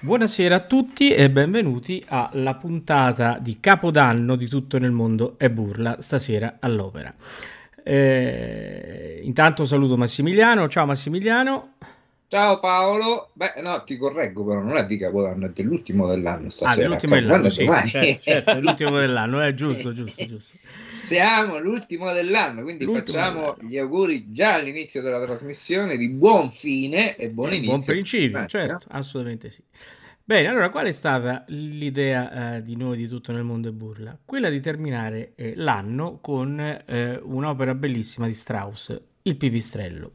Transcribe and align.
Buonasera 0.00 0.54
a 0.54 0.60
tutti 0.60 1.10
e 1.10 1.28
benvenuti 1.30 2.04
alla 2.06 2.54
puntata 2.54 3.38
di 3.40 3.58
Capodanno 3.58 4.36
di 4.36 4.46
Tutto 4.46 4.78
nel 4.78 4.92
mondo 4.92 5.34
è 5.38 5.50
burla 5.50 5.96
stasera 6.00 6.56
all'opera. 6.60 7.12
Eh, 7.82 9.20
intanto 9.24 9.64
saluto 9.64 9.96
Massimiliano, 9.96 10.68
ciao 10.68 10.86
Massimiliano. 10.86 11.72
Ciao 12.28 12.60
Paolo, 12.60 13.30
beh 13.32 13.54
no 13.62 13.82
ti 13.84 13.96
correggo 13.96 14.44
però 14.44 14.60
non 14.60 14.76
è 14.76 14.84
di 14.86 14.98
Capodanno, 14.98 15.46
è 15.46 15.50
dell'ultimo 15.54 16.06
dell'anno 16.06 16.48
Ah, 16.48 16.50
stasera. 16.50 16.88
l'ultimo 16.88 17.14
Capodanno 17.14 17.48
dell'anno, 17.48 17.82
è 17.86 17.90
sì, 17.90 18.00
certo, 18.02 18.22
certo, 18.22 18.50
è 18.50 18.60
l'ultimo 18.60 18.98
dell'anno, 18.98 19.40
è 19.40 19.54
giusto, 19.54 19.92
giusto, 19.92 20.26
giusto. 20.26 20.56
Siamo 21.08 21.58
l'ultimo 21.58 22.12
dell'anno, 22.12 22.62
quindi 22.62 22.84
L'ultimo 22.84 23.18
facciamo 23.18 23.40
dell'anno. 23.40 23.68
gli 23.68 23.78
auguri 23.78 24.30
già 24.32 24.54
all'inizio 24.54 25.00
della 25.02 25.20
trasmissione 25.22 25.96
di 25.96 26.08
buon 26.10 26.50
fine 26.50 27.16
e 27.16 27.30
buon 27.30 27.50
Eh, 27.52 27.56
inizio. 27.56 27.72
Buon 27.74 27.84
principio, 27.84 28.42
Eh, 28.42 28.46
certo, 28.46 28.86
assolutamente 28.90 29.48
sì. 29.50 29.62
Bene, 30.22 30.48
allora 30.48 30.68
qual 30.68 30.86
è 30.86 30.92
stata 30.92 31.44
l'idea 31.48 32.56
eh, 32.56 32.62
di 32.62 32.76
noi 32.76 32.98
di 32.98 33.06
Tutto 33.08 33.32
nel 33.32 33.44
mondo 33.44 33.70
è 33.70 33.72
burla? 33.72 34.18
Quella 34.22 34.50
di 34.50 34.60
terminare 34.60 35.32
eh, 35.36 35.54
l'anno 35.56 36.18
con 36.20 36.60
eh, 36.60 37.18
un'opera 37.22 37.74
bellissima 37.74 38.26
di 38.26 38.34
Strauss, 38.34 39.00
Il 39.22 39.36
Pipistrello. 39.36 40.12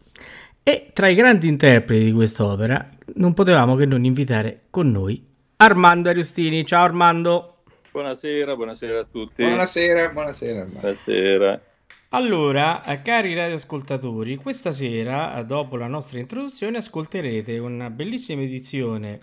E 0.61 0.91
tra 0.93 1.07
i 1.07 1.15
grandi 1.15 1.47
interpreti 1.47 2.05
di 2.05 2.11
quest'opera 2.11 2.87
non 3.15 3.33
potevamo 3.33 3.75
che 3.75 3.85
non 3.85 4.05
invitare 4.05 4.61
con 4.69 4.91
noi 4.91 5.25
Armando 5.57 6.09
Ariostini. 6.09 6.63
Ciao 6.65 6.83
Armando! 6.83 7.52
Buonasera, 7.93 8.55
buonasera 8.55 9.01
a 9.01 9.03
tutti. 9.03 9.43
Buonasera, 9.43 10.09
buonasera. 10.09 10.65
Buonasera. 10.65 11.61
Allora, 12.09 12.83
eh, 12.85 13.03
cari 13.03 13.35
radioascoltatori, 13.35 14.35
questa 14.37 14.71
sera, 14.71 15.37
eh, 15.37 15.45
dopo 15.45 15.77
la 15.77 15.85
nostra 15.85 16.17
introduzione, 16.17 16.77
ascolterete 16.77 17.59
una 17.59 17.91
bellissima 17.91 18.41
edizione 18.41 19.19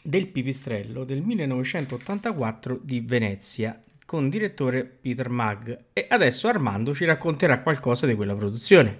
del 0.00 0.28
Pipistrello 0.28 1.02
del 1.02 1.20
1984 1.22 2.78
di 2.80 3.00
Venezia 3.00 3.82
con 4.06 4.28
direttore 4.28 4.84
Peter 4.84 5.28
Mag 5.28 5.86
e 5.92 6.06
adesso 6.08 6.46
Armando 6.46 6.94
ci 6.94 7.04
racconterà 7.04 7.58
qualcosa 7.58 8.06
di 8.06 8.14
quella 8.14 8.36
produzione. 8.36 8.98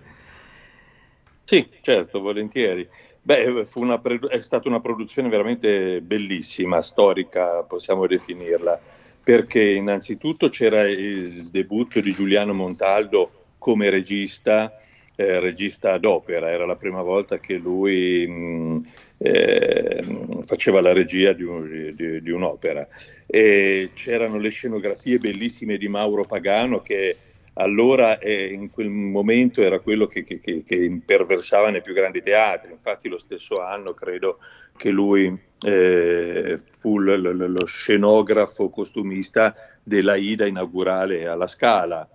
Sì, 1.44 1.64
certo, 1.80 2.20
volentieri. 2.20 2.88
Beh, 3.22 3.66
pre- 4.00 4.18
è 4.30 4.40
stata 4.40 4.68
una 4.68 4.80
produzione 4.80 5.28
veramente 5.28 6.00
bellissima, 6.00 6.80
storica, 6.80 7.62
possiamo 7.64 8.06
definirla, 8.06 8.80
perché 9.22 9.62
innanzitutto 9.62 10.48
c'era 10.48 10.88
il 10.88 11.50
debutto 11.50 12.00
di 12.00 12.12
Giuliano 12.12 12.54
Montaldo 12.54 13.30
come 13.58 13.90
regista, 13.90 14.72
eh, 15.14 15.38
regista 15.38 15.98
d'opera, 15.98 16.50
era 16.50 16.64
la 16.64 16.76
prima 16.76 17.02
volta 17.02 17.38
che 17.38 17.56
lui 17.56 18.26
mh, 18.26 18.86
eh, 19.18 20.26
faceva 20.46 20.80
la 20.80 20.92
regia 20.94 21.32
di, 21.34 21.42
un- 21.42 21.92
di- 21.94 22.22
di 22.22 22.30
un'opera. 22.30 22.86
E 23.26 23.90
c'erano 23.94 24.38
le 24.38 24.48
scenografie 24.48 25.18
bellissime 25.18 25.76
di 25.76 25.88
Mauro 25.88 26.24
Pagano 26.24 26.80
che 26.80 27.16
allora 27.60 28.18
eh, 28.18 28.46
in 28.52 28.70
quel 28.70 28.88
momento 28.88 29.62
era 29.62 29.80
quello 29.80 30.06
che, 30.06 30.24
che- 30.24 30.40
che- 30.40 30.62
che 30.64 30.74
imperversava 30.76 31.70
nei 31.70 31.82
più 31.82 31.92
grandi 31.94 32.22
teatri. 32.22 32.72
Infatti 32.72 33.08
lo 33.08 33.18
stesso 33.18 33.56
anno 33.62 33.92
credo 33.94 34.38
che 34.76 34.90
lui 34.90 35.48
eh, 35.62 36.58
fu 36.78 36.98
l- 36.98 37.20
l- 37.20 37.52
lo 37.52 37.66
scenografo 37.66 38.70
costumista 38.70 39.54
della 39.82 40.16
Ida 40.16 40.46
inaugurale 40.46 41.26
alla 41.26 41.46
Scala. 41.46 42.08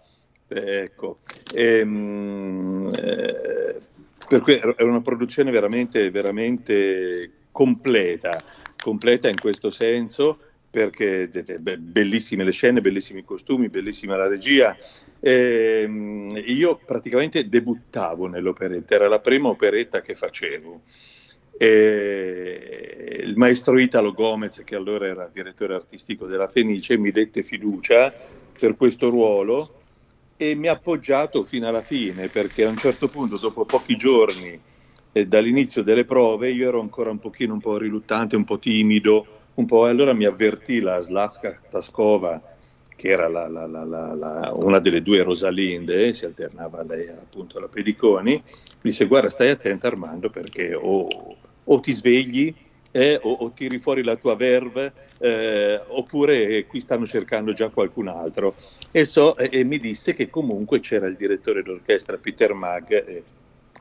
Eh, 0.48 0.80
Ecco, 0.84 1.20
Ehm, 1.54 2.92
eh, 2.96 3.80
per 4.28 4.42
cui 4.42 4.54
era 4.56 4.74
una 4.86 5.02
produzione 5.02 5.52
veramente, 5.52 6.10
veramente 6.12 7.32
completa, 7.52 8.36
completa 8.82 9.28
in 9.30 9.40
questo 9.40 9.70
senso 9.72 10.40
perché 10.76 11.30
de- 11.30 11.44
de- 11.44 11.60
be- 11.60 11.78
bellissime 11.78 12.44
le 12.44 12.52
scene, 12.52 12.82
bellissimi 12.82 13.20
i 13.20 13.24
costumi, 13.24 13.70
bellissima 13.70 14.18
la 14.18 14.28
regia. 14.28 14.76
Ehm, 15.22 16.38
io 16.48 16.82
praticamente 16.86 17.48
debuttavo 17.48 18.28
nell'operetta, 18.28 18.96
era 18.96 19.08
la 19.08 19.22
prima 19.22 19.48
operetta 19.48 20.02
che 20.02 20.16
facevo. 20.16 20.82
E 21.58 23.22
il 23.24 23.38
maestro 23.38 23.80
Italo 23.80 24.12
Gomez, 24.12 24.64
che 24.66 24.76
allora 24.76 25.08
era 25.08 25.30
direttore 25.30 25.76
artistico 25.76 26.28
della 26.28 26.50
Fenice, 26.50 26.98
mi 26.98 27.12
dette 27.12 27.42
fiducia 27.42 28.14
per 28.60 28.76
questo 28.76 29.08
ruolo 29.08 29.80
e 30.36 30.56
mi 30.56 30.68
ha 30.68 30.74
appoggiato 30.74 31.44
fino 31.44 31.70
alla 31.70 31.84
fine, 31.84 32.28
perché 32.28 32.66
a 32.66 32.70
un 32.70 32.78
certo 32.78 33.08
punto, 33.08 33.40
dopo 33.40 33.66
pochi 33.66 33.96
giorni 33.96 34.62
eh, 35.14 35.26
dall'inizio 35.26 35.84
delle 35.84 36.04
prove, 36.04 36.52
io 36.52 36.68
ero 36.68 36.82
ancora 36.82 37.12
un 37.12 37.20
pochino 37.20 37.54
un 37.54 37.62
po' 37.62 37.78
riluttante, 37.78 38.36
un 38.36 38.44
po' 38.44 38.60
timido, 38.60 39.45
un 39.56 39.66
po', 39.66 39.86
allora 39.86 40.14
mi 40.14 40.26
avvertì 40.26 40.80
la 40.80 41.00
Slavka 41.00 41.58
Taskova, 41.70 42.42
che 42.96 43.10
era 43.10 43.28
la- 43.28 43.48
la- 43.48 43.68
la- 43.68 44.54
una 44.62 44.80
delle 44.80 45.02
due 45.02 45.22
Rosalinde, 45.24 46.14
si 46.14 46.26
alternava 46.26 46.84
lei 46.84 47.08
appunto 47.08 47.58
alla 47.58 47.68
Pediconi, 47.68 48.32
mi 48.34 48.42
disse 48.82 49.06
guarda 49.06 49.30
stai 49.30 49.50
attenta 49.50 49.88
Armando 49.88 50.30
perché 50.30 50.74
o, 50.74 51.08
o 51.64 51.80
ti 51.80 51.92
svegli 51.92 52.54
eh, 52.92 53.20
o, 53.22 53.32
o 53.32 53.52
tiri 53.52 53.80
fuori 53.80 54.04
la 54.04 54.16
tua 54.16 54.36
verve 54.36 54.94
eh, 55.18 55.82
oppure 55.88 56.48
eh, 56.48 56.66
qui 56.66 56.80
stanno 56.80 57.06
cercando 57.06 57.52
già 57.52 57.70
qualcun 57.70 58.08
altro. 58.08 58.56
E, 58.92 59.04
so, 59.04 59.36
e, 59.38 59.50
e 59.52 59.64
mi 59.66 59.78
disse 59.80 60.14
che 60.14 60.30
comunque 60.30 60.80
c'era 60.80 61.08
il 61.08 61.18
direttore 61.18 61.62
d'orchestra 61.62 62.16
Peter 62.16 62.54
Mag 62.54 62.90
e, 62.92 63.24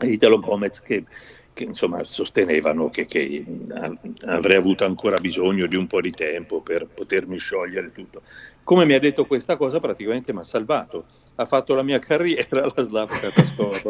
e 0.00 0.06
Italo 0.08 0.40
Gomez 0.40 0.80
che, 0.82 1.04
che, 1.54 1.64
insomma 1.64 2.04
sostenevano 2.04 2.90
che, 2.90 3.06
che, 3.06 3.20
eh, 3.20 3.98
avrei 4.26 4.56
avuto 4.56 4.84
ancora 4.84 5.18
bisogno 5.18 5.66
di 5.66 5.76
un 5.76 5.86
po' 5.86 6.00
di 6.00 6.10
tempo 6.10 6.60
per 6.60 6.86
potermi 6.86 7.38
sciogliere 7.38 7.92
tutto. 7.92 8.20
Come 8.64 8.84
mi 8.84 8.94
ha 8.94 8.98
detto 8.98 9.24
questa 9.24 9.56
cosa 9.56 9.78
praticamente 9.78 10.32
mi 10.32 10.40
ha 10.40 10.44
salvato, 10.44 11.04
ha 11.36 11.44
fatto 11.46 11.74
la 11.74 11.82
mia 11.82 11.98
carriera 12.00 12.70
la 12.74 12.82
Slavka 12.82 13.30
Taskova, 13.30 13.80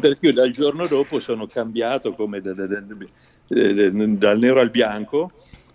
perché 0.00 0.26
io 0.26 0.32
dal 0.32 0.50
giorno 0.50 0.86
dopo 0.86 1.18
sono 1.20 1.46
cambiato 1.46 2.12
come 2.12 2.40
da- 2.40 2.54
da- 2.54 2.66
da- 2.66 2.84
dal 3.48 4.38
nero 4.38 4.60
al 4.60 4.70
bianco 4.70 5.32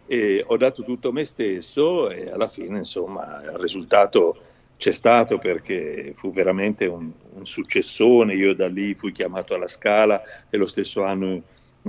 e 0.07 0.43
ho 0.45 0.57
dato 0.57 0.83
tutto 0.83 1.11
me 1.11 1.25
stesso 1.25 2.09
e 2.09 2.29
alla 2.31 2.47
fine 2.47 2.79
insomma 2.79 3.41
il 3.43 3.57
risultato 3.57 4.41
c'è 4.81 4.91
stato 4.91 5.37
perché 5.37 6.11
fu 6.15 6.31
veramente 6.31 6.87
un, 6.87 7.11
un 7.33 7.45
successone, 7.45 8.33
io 8.33 8.55
da 8.55 8.67
lì 8.67 8.95
fui 8.95 9.11
chiamato 9.11 9.53
alla 9.53 9.67
Scala 9.67 10.19
e 10.49 10.57
lo 10.57 10.65
stesso 10.65 11.03
anno 11.03 11.43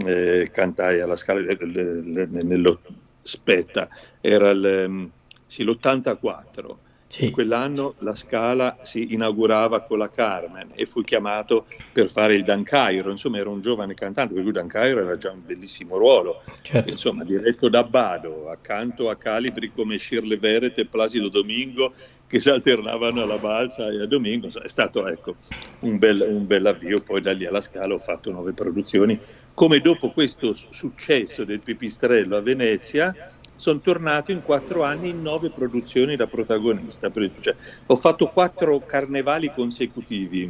eh, 0.05 0.51
cantai 0.53 1.01
alla 1.01 1.17
Scala 1.17 1.41
eh, 1.41 1.57
nello, 1.63 2.83
aspetta, 3.25 3.89
era 4.21 4.51
il, 4.51 4.85
mm, 4.89 5.05
sì, 5.47 5.65
l'84 5.65 6.77
Sì. 7.09 7.25
in 7.25 7.31
quell'anno 7.33 7.95
la 8.01 8.15
Scala 8.15 8.77
si 8.83 9.15
inaugurava 9.15 9.81
con 9.85 9.97
la 9.97 10.11
Carmen 10.11 10.69
e 10.75 10.85
fui 10.85 11.03
chiamato 11.05 11.67
per 11.93 12.09
fare 12.09 12.35
il 12.35 12.45
Dan 12.45 12.63
Cairo, 12.63 13.11
insomma 13.11 13.39
ero 13.39 13.51
un 13.51 13.63
giovane 13.63 13.95
cantante, 13.95 14.35
per 14.35 14.43
cui 14.43 14.53
Dan 14.53 14.69
Cairo 14.69 15.01
era 15.01 15.17
già 15.17 15.31
un 15.31 15.43
bellissimo 15.45 15.97
ruolo, 15.97 16.43
Certo. 16.61 16.91
insomma 16.91 17.25
diretto 17.25 17.71
da 17.71 17.85
Bado, 17.85 18.51
accanto 18.51 19.09
a 19.09 19.17
calibri 19.17 19.73
come 19.73 19.99
Shirley 19.99 20.39
Verret 20.39 20.77
e 20.79 20.87
Placido 20.87 21.29
Domingo 21.29 21.95
che 22.33 22.41
si 22.41 22.49
alternavano 22.49 23.25
alla 23.25 23.37
balsa 23.37 23.91
e 23.91 24.01
a 24.01 24.07
Domingo, 24.07 24.49
è 24.49 24.67
stato 24.67 25.07
ecco, 25.07 25.37
un, 25.81 25.99
bel, 25.99 26.25
un 26.27 26.47
bel 26.47 26.65
avvio, 26.65 26.99
poi 27.03 27.21
da 27.21 27.33
lì 27.33 27.45
alla 27.45 27.61
Scala 27.61 27.93
ho 27.93 27.99
fatto 27.99 28.31
nove 28.31 28.53
produzioni, 28.53 29.21
come 29.53 29.81
dopo 29.81 30.11
questo 30.13 30.55
successo 30.55 31.45
del 31.45 31.61
Pipistrello 31.61 32.35
a 32.35 32.41
Venezia 32.41 33.15
sono 33.55 33.81
tornato 33.81 34.33
in 34.33 34.43
quattro 34.43 34.83
anni 34.83 35.11
in 35.11 35.21
nove 35.21 35.51
produzioni 35.51 36.17
da 36.17 36.27
protagonista. 36.27 37.11
Cioè, 37.11 37.55
ho 37.85 37.97
fatto 37.97 38.27
quattro 38.29 38.81
carnevali 38.81 39.53
consecutivi 39.55 40.45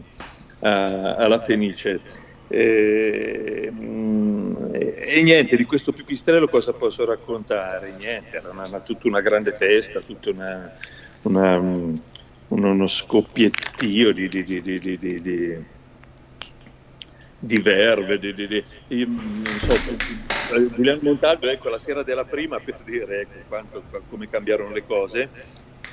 eh, 0.60 0.68
alla 0.68 1.40
Fenice. 1.40 2.00
E, 2.46 3.68
mm, 3.72 4.54
e 4.72 5.20
niente, 5.24 5.56
di 5.56 5.64
questo 5.64 5.90
pipistrello 5.90 6.46
cosa 6.46 6.72
posso 6.74 7.04
raccontare? 7.04 7.92
Niente, 7.98 8.36
era 8.36 8.50
una- 8.50 8.66
una- 8.66 8.80
tutta 8.80 9.08
una 9.08 9.20
grande 9.20 9.50
festa, 9.50 10.00
tutta 10.00 10.30
una, 10.30 10.72
una, 11.22 11.58
mm, 11.60 11.94
uno, 12.48 12.86
scoppiettio 12.86 14.12
di, 14.12 14.28
di- 14.28 14.44
di- 14.44 14.60
di- 17.40 17.60
verve, 17.60 18.18
io, 18.88 19.06
non 19.06 19.44
so, 19.58 19.74
Giuliano 20.74 21.00
Montaldo, 21.02 21.48
ecco, 21.48 21.68
la 21.70 21.78
sera 21.78 22.02
della 22.02 22.24
prima 22.24 22.58
per 22.58 22.76
dire 22.84 23.20
ecco, 23.22 23.38
quanto, 23.48 23.82
come 24.08 24.28
cambiarono 24.28 24.72
le 24.72 24.84
cose, 24.84 25.30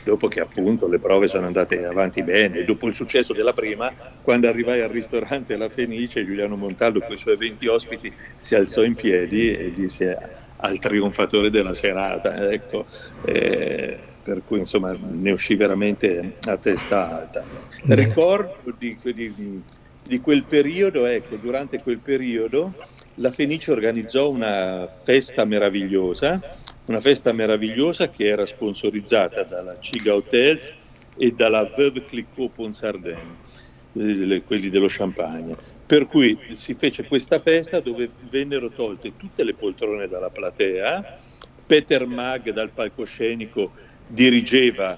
dopo 0.03 0.27
che 0.27 0.39
appunto 0.39 0.87
le 0.87 0.99
prove 0.99 1.27
sono 1.27 1.45
andate 1.47 1.85
avanti 1.85 2.23
bene, 2.23 2.63
dopo 2.65 2.87
il 2.87 2.93
successo 2.93 3.33
della 3.33 3.53
prima, 3.53 3.91
quando 4.21 4.47
arrivai 4.47 4.81
al 4.81 4.89
ristorante 4.89 5.55
La 5.55 5.69
Fenice, 5.69 6.25
Giuliano 6.25 6.55
Montaldo 6.55 6.99
con 6.99 7.15
i 7.15 7.19
suoi 7.19 7.37
20 7.37 7.67
ospiti 7.67 8.13
si 8.39 8.55
alzò 8.55 8.83
in 8.83 8.95
piedi 8.95 9.55
e 9.55 9.73
disse 9.73 10.17
al 10.57 10.79
trionfatore 10.79 11.49
della 11.49 11.73
serata, 11.73 12.51
ecco, 12.51 12.85
eh, 13.25 14.08
per 14.29 14.43
cui 14.45 14.59
insomma 14.59 14.95
ne 14.95 15.31
uscì 15.31 15.55
veramente 15.55 16.35
a 16.45 16.55
testa 16.57 17.17
alta. 17.17 17.43
Ricordo 17.85 18.75
di, 18.77 18.95
di, 19.01 19.61
di 20.03 20.19
quel 20.19 20.43
periodo, 20.43 21.07
ecco, 21.07 21.35
durante 21.37 21.81
quel 21.81 21.97
periodo 21.97 22.75
la 23.15 23.31
Fenice 23.31 23.71
organizzò 23.71 24.29
una 24.29 24.87
festa 24.87 25.45
meravigliosa, 25.45 26.39
una 26.85 26.99
festa 26.99 27.33
meravigliosa 27.33 28.11
che 28.11 28.27
era 28.27 28.45
sponsorizzata 28.45 29.41
dalla 29.41 29.77
Ciga 29.79 30.13
Hotels 30.13 30.73
e 31.17 31.31
dalla 31.31 31.63
Veuve 31.75 32.05
Clicquot 32.05 32.51
Ponsardin, 32.51 33.17
eh, 33.93 34.43
quelli 34.45 34.69
dello 34.69 34.87
Champagne. 34.87 35.55
Per 35.87 36.05
cui 36.05 36.37
si 36.53 36.75
fece 36.75 37.07
questa 37.07 37.39
festa 37.39 37.79
dove 37.79 38.07
vennero 38.29 38.69
tolte 38.69 39.13
tutte 39.17 39.43
le 39.43 39.55
poltrone 39.55 40.07
dalla 40.07 40.29
platea, 40.29 41.17
Peter 41.65 42.05
Mag 42.05 42.51
dal 42.51 42.69
palcoscenico 42.69 43.71
dirigeva, 44.09 44.97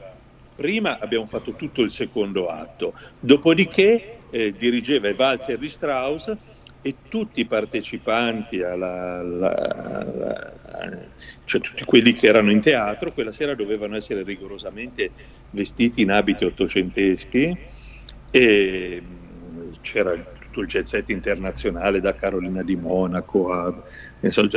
prima 0.56 1.00
abbiamo 1.00 1.26
fatto 1.26 1.54
tutto 1.54 1.82
il 1.82 1.92
secondo 1.92 2.48
atto, 2.48 2.94
dopodiché 3.20 4.20
eh, 4.30 4.54
dirigeva 4.54 5.10
i 5.10 5.14
valzer 5.14 5.58
di 5.58 5.70
Strauss 5.70 6.34
e 6.82 6.96
tutti 7.10 7.42
i 7.42 7.46
partecipanti, 7.46 8.62
alla, 8.64 9.20
alla, 9.20 10.54
alla, 10.66 11.08
cioè 11.46 11.62
tutti 11.62 11.84
quelli 11.84 12.14
che 12.14 12.28
erano 12.28 12.52
in 12.52 12.62
teatro, 12.62 13.12
quella 13.12 13.32
sera 13.32 13.54
dovevano 13.54 13.98
essere 13.98 14.24
rigorosamente 14.24 15.12
vestiti 15.52 16.02
in 16.02 16.12
abiti 16.12 16.46
ottocenteschi 16.46 17.58
e 18.32 19.04
c'era 19.82 20.16
tutto 20.16 20.62
il 20.62 20.68
jet 20.68 20.86
set 20.86 21.10
internazionale 21.10 22.00
da 22.00 22.16
Carolina 22.16 22.64
di 22.64 22.76
Monaco 22.76 23.52
a 23.52 23.84
insomma, 24.22 24.50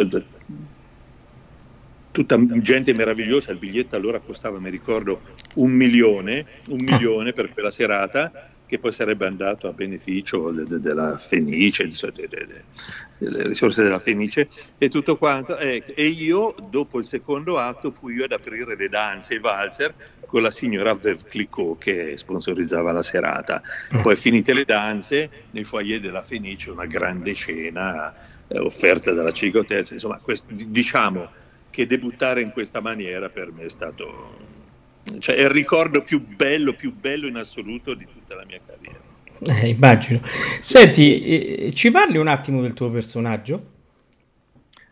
tutta 2.14 2.38
gente 2.60 2.94
meravigliosa, 2.94 3.50
il 3.50 3.58
biglietto 3.58 3.96
allora 3.96 4.20
costava, 4.20 4.60
mi 4.60 4.70
ricordo, 4.70 5.22
un 5.54 5.72
milione, 5.72 6.46
un 6.68 6.78
milione 6.78 7.32
per 7.32 7.52
quella 7.52 7.72
serata 7.72 8.50
che 8.66 8.78
poi 8.78 8.92
sarebbe 8.92 9.26
andato 9.26 9.66
a 9.66 9.72
beneficio 9.72 10.52
de, 10.52 10.62
de, 10.64 10.80
della 10.80 11.18
Fenice, 11.18 11.88
de, 11.88 12.28
delle 13.18 13.42
risorse 13.48 13.82
della 13.82 13.98
Fenice 13.98 14.48
e 14.78 14.88
tutto 14.88 15.16
quanto. 15.16 15.58
Eh, 15.58 15.82
e 15.92 16.06
io, 16.06 16.54
dopo 16.70 17.00
il 17.00 17.04
secondo 17.04 17.58
atto, 17.58 17.90
fui 17.90 18.14
io 18.14 18.26
ad 18.26 18.32
aprire 18.32 18.76
le 18.76 18.88
danze, 18.88 19.34
i 19.34 19.40
valzer, 19.40 19.92
con 20.24 20.42
la 20.42 20.52
signora 20.52 20.94
Veuve 20.94 21.24
Clicquot 21.28 21.78
che 21.78 22.16
sponsorizzava 22.16 22.92
la 22.92 23.02
serata. 23.02 23.60
Mm. 23.92 24.02
Poi 24.02 24.14
finite 24.14 24.52
le 24.52 24.64
danze, 24.64 25.48
nel 25.50 25.64
foyer 25.64 25.98
della 25.98 26.22
Fenice 26.22 26.70
una 26.70 26.86
grande 26.86 27.34
cena 27.34 28.14
eh, 28.46 28.60
offerta 28.60 29.10
dalla 29.12 29.32
Cigotez, 29.32 29.90
insomma, 29.90 30.20
questo, 30.22 30.46
diciamo 30.48 31.42
che 31.74 31.86
debuttare 31.86 32.40
in 32.40 32.52
questa 32.52 32.80
maniera 32.80 33.28
per 33.28 33.50
me 33.50 33.64
è 33.64 33.68
stato 33.68 34.36
cioè, 35.18 35.34
è 35.34 35.42
il 35.42 35.50
ricordo 35.50 36.02
più 36.02 36.24
bello, 36.24 36.72
più 36.72 36.94
bello 36.94 37.26
in 37.26 37.34
assoluto 37.34 37.94
di 37.94 38.06
tutta 38.06 38.36
la 38.36 38.44
mia 38.44 38.60
carriera. 38.64 39.00
Eh, 39.60 39.70
immagino. 39.70 40.20
Senti, 40.60 41.66
eh, 41.66 41.72
ci 41.74 41.90
parli 41.90 42.16
un 42.16 42.28
attimo 42.28 42.62
del 42.62 42.74
tuo 42.74 42.90
personaggio? 42.90 43.72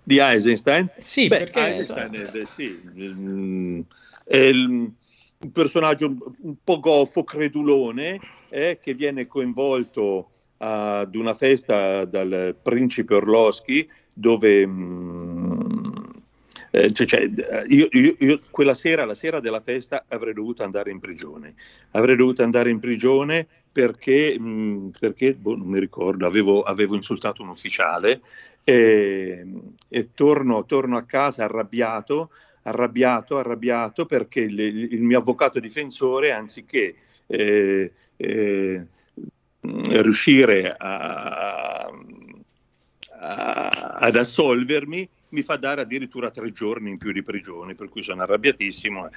Di 0.03 0.19
Eisenstein? 0.19 0.91
Sì, 0.99 1.29
Beh, 1.29 1.39
perché 1.39 1.61
Eisenstein 1.61 2.13
è, 2.15 2.21
è, 2.23 2.45
sì, 2.45 2.81
mm, 2.99 3.81
è 4.25 4.37
il, 4.37 4.67
un 4.67 5.53
personaggio 5.53 6.17
un 6.41 6.57
po' 6.65 6.81
goffo, 6.81 7.23
credulone, 7.23 8.19
eh, 8.51 8.81
che 8.83 8.95
viene 8.95 9.29
coinvolto 9.29 10.31
ad 10.59 11.15
una 11.15 11.35
festa 11.35 12.05
dal 12.05 12.57
principe 12.61 13.15
Orlowski 13.15 13.89
dove 14.15 14.67
mh, 14.67 14.71
mm, 14.71 15.32
eh, 16.75 16.91
cioè, 16.91 17.07
cioè, 17.07 17.31
io, 17.69 17.87
io, 17.91 18.17
io, 18.19 18.41
quella 18.51 18.75
sera, 18.75 19.05
la 19.05 19.15
sera 19.15 19.41
della 19.41 19.61
festa, 19.61 20.07
avrei 20.09 20.33
dovuto 20.33 20.63
andare 20.63 20.91
in 20.91 21.01
prigione. 21.01 21.55
Avrei 21.91 22.17
dovuto 22.17 22.43
andare 22.43 22.71
in 22.71 22.81
prigione 22.81 23.47
perché, 23.71 24.39
mh, 24.39 24.45
mm, 24.49 24.89
perché 24.99 25.35
boh, 25.35 25.55
non 25.55 25.67
mi 25.67 25.79
ricordo, 25.79 26.27
avevo, 26.27 26.63
avevo 26.63 26.95
insultato 26.95 27.43
un 27.43 27.51
ufficiale 27.51 28.23
e, 28.65 29.47
e 29.87 30.09
torno, 30.15 30.65
torno, 30.65 30.97
a 30.97 31.03
casa 31.03 31.45
arrabbiato, 31.45 32.31
arrabbiato, 32.63 33.37
arrabbiato 33.37 34.07
perché 34.07 34.41
il, 34.41 34.59
il 34.59 35.03
mio 35.03 35.19
avvocato 35.19 35.61
difensore, 35.61 36.33
anziché 36.33 36.95
eh, 37.27 37.93
eh, 38.17 38.87
riuscire 39.61 40.75
a, 40.75 41.91
a, 43.21 43.69
ad 43.69 44.17
assolvermi, 44.17 45.07
mi 45.33 45.43
fa 45.43 45.57
dare 45.57 45.83
addirittura 45.83 46.31
tre 46.31 46.51
giorni 46.53 46.91
in 46.91 46.99
più 46.99 47.13
di 47.13 47.23
prigione, 47.23 47.75
per 47.75 47.89
cui 47.89 48.03
sono 48.03 48.23
arrabbiatissimo. 48.23 49.09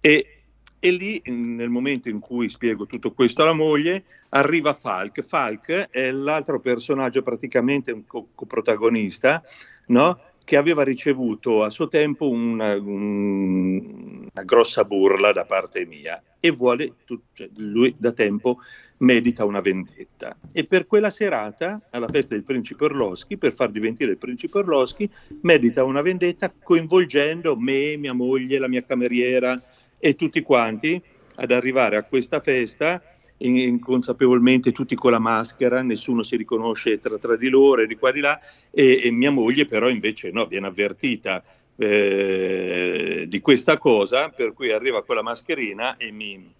E, 0.00 0.42
e 0.78 0.90
lì, 0.90 1.20
nel 1.26 1.68
momento 1.68 2.08
in 2.08 2.18
cui 2.18 2.48
spiego 2.48 2.86
tutto 2.86 3.12
questo 3.12 3.42
alla 3.42 3.52
moglie, 3.52 4.04
arriva 4.30 4.72
Falk. 4.72 5.22
Falk 5.22 5.88
è 5.90 6.10
l'altro 6.10 6.60
personaggio, 6.60 7.22
praticamente 7.22 7.92
un 7.92 8.04
coprotagonista, 8.06 9.42
no? 9.86 10.20
Che 10.46 10.56
aveva 10.56 10.84
ricevuto 10.84 11.64
a 11.64 11.70
suo 11.70 11.88
tempo 11.88 12.28
una, 12.28 12.74
un, 12.74 14.28
una 14.32 14.44
grossa 14.44 14.84
burla 14.84 15.32
da 15.32 15.44
parte 15.44 15.84
mia 15.84 16.22
e 16.38 16.52
vuole, 16.52 16.92
cioè 17.32 17.50
lui 17.56 17.92
da 17.98 18.12
tempo 18.12 18.58
medita 18.98 19.44
una 19.44 19.60
vendetta. 19.60 20.36
E 20.52 20.64
per 20.64 20.86
quella 20.86 21.10
serata, 21.10 21.88
alla 21.90 22.06
festa 22.06 22.34
del 22.34 22.44
principe 22.44 22.84
Orloschi, 22.84 23.36
per 23.36 23.52
far 23.52 23.72
diventare 23.72 24.12
il 24.12 24.18
principe 24.18 24.58
Orloschi, 24.58 25.10
medita 25.40 25.82
una 25.82 26.00
vendetta 26.00 26.52
coinvolgendo 26.62 27.56
me, 27.56 27.96
mia 27.96 28.12
moglie, 28.12 28.60
la 28.60 28.68
mia 28.68 28.84
cameriera 28.84 29.60
e 29.98 30.14
tutti 30.14 30.42
quanti 30.42 31.02
ad 31.38 31.50
arrivare 31.50 31.96
a 31.96 32.04
questa 32.04 32.38
festa 32.38 33.02
inconsapevolmente 33.38 34.72
tutti 34.72 34.94
con 34.94 35.10
la 35.10 35.18
maschera, 35.18 35.82
nessuno 35.82 36.22
si 36.22 36.36
riconosce 36.36 37.00
tra, 37.00 37.18
tra 37.18 37.36
di 37.36 37.48
loro 37.48 37.82
e 37.82 37.86
di 37.86 37.96
qua 37.96 38.10
di 38.10 38.20
là, 38.20 38.38
e, 38.70 39.02
e 39.04 39.10
mia 39.10 39.30
moglie 39.30 39.66
però 39.66 39.88
invece 39.88 40.30
no, 40.30 40.46
viene 40.46 40.68
avvertita 40.68 41.42
eh, 41.76 43.26
di 43.28 43.40
questa 43.40 43.76
cosa, 43.76 44.30
per 44.30 44.52
cui 44.52 44.72
arriva 44.72 45.04
con 45.04 45.16
la 45.16 45.22
mascherina 45.22 45.96
e 45.96 46.10
mi, 46.10 46.52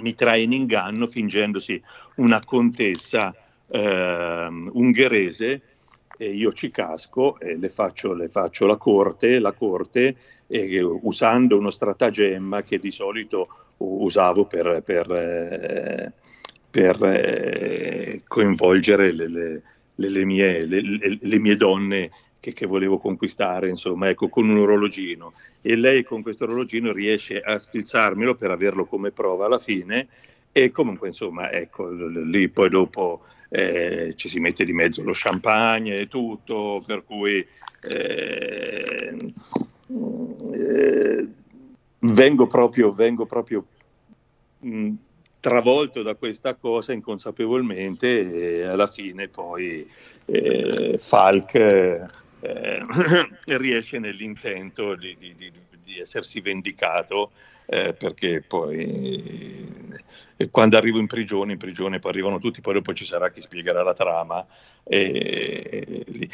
mi 0.00 0.14
trae 0.14 0.42
in 0.42 0.52
inganno 0.52 1.06
fingendosi 1.06 1.80
una 2.16 2.40
contessa 2.44 3.34
eh, 3.68 4.48
ungherese 4.72 5.52
e 5.52 5.62
io 6.26 6.52
ci 6.52 6.70
casco 6.70 7.38
e 7.38 7.56
le 7.56 7.68
faccio, 7.68 8.12
le 8.12 8.28
faccio 8.28 8.66
la 8.66 8.76
corte, 8.76 9.38
la 9.38 9.52
corte 9.52 10.16
eh, 10.46 10.82
usando 10.82 11.56
uno 11.56 11.70
stratagemma 11.70 12.62
che 12.62 12.78
di 12.78 12.90
solito 12.90 13.48
usavo 13.78 14.44
per, 14.44 14.82
per, 14.84 15.10
eh, 15.10 16.12
per 16.70 17.02
eh, 17.02 18.22
coinvolgere 18.26 19.12
le, 19.12 19.62
le, 19.94 20.24
mie, 20.24 20.64
le, 20.66 21.38
mie, 21.38 21.56
donne 21.56 22.10
che, 22.38 22.52
che, 22.52 22.66
volevo 22.66 22.98
conquistare, 22.98 23.68
insomma, 23.68 24.08
ecco, 24.08 24.28
con 24.28 24.48
un 24.48 24.58
orologino. 24.58 25.32
E 25.62 25.76
lei 25.76 26.04
con 26.04 26.22
questo 26.22 26.44
orologino 26.44 26.92
riesce 26.92 27.40
a 27.40 27.58
strizzarmelo 27.58 28.34
per 28.34 28.50
averlo 28.50 28.84
come 28.86 29.10
prova 29.10 29.46
alla 29.46 29.58
fine. 29.58 30.08
E 30.52 30.70
comunque, 30.70 31.08
insomma, 31.08 31.50
ecco, 31.52 31.88
lì 31.90 32.48
poi 32.48 32.68
dopo 32.68 33.22
eh, 33.50 34.14
ci 34.14 34.28
si 34.28 34.38
mette 34.40 34.64
di 34.64 34.72
mezzo 34.72 35.02
lo 35.02 35.12
champagne 35.14 35.96
e 35.96 36.08
tutto, 36.08 36.82
per 36.86 37.04
cui 37.04 37.46
eh, 37.82 39.32
eh, 40.52 41.28
vengo 41.98 42.46
proprio, 42.46 42.92
vengo 42.92 43.26
proprio 43.26 43.66
mh, 44.60 44.92
travolto 45.40 46.02
da 46.02 46.14
questa 46.14 46.54
cosa 46.54 46.92
inconsapevolmente 46.92 48.60
e 48.60 48.62
alla 48.62 48.86
fine 48.86 49.28
poi 49.28 49.88
eh, 50.26 50.96
Falk 50.98 51.54
eh, 51.54 52.06
riesce 53.46 53.98
nell'intento 53.98 54.94
di, 54.94 55.16
di, 55.18 55.34
di, 55.36 55.52
di 55.82 55.98
essersi 55.98 56.40
vendicato 56.40 57.32
eh, 57.72 57.94
perché 57.94 58.42
poi 58.42 59.88
eh, 60.36 60.50
quando 60.50 60.76
arrivo 60.76 60.98
in 60.98 61.06
prigione, 61.06 61.52
in 61.52 61.58
prigione 61.58 62.00
poi 62.00 62.10
arrivano 62.10 62.40
tutti, 62.40 62.60
poi 62.60 62.74
dopo 62.74 62.92
ci 62.92 63.04
sarà 63.04 63.30
chi 63.30 63.40
spiegherà 63.40 63.84
la 63.84 63.94
trama. 63.94 64.44
E, 64.82 66.04
e, 66.04 66.28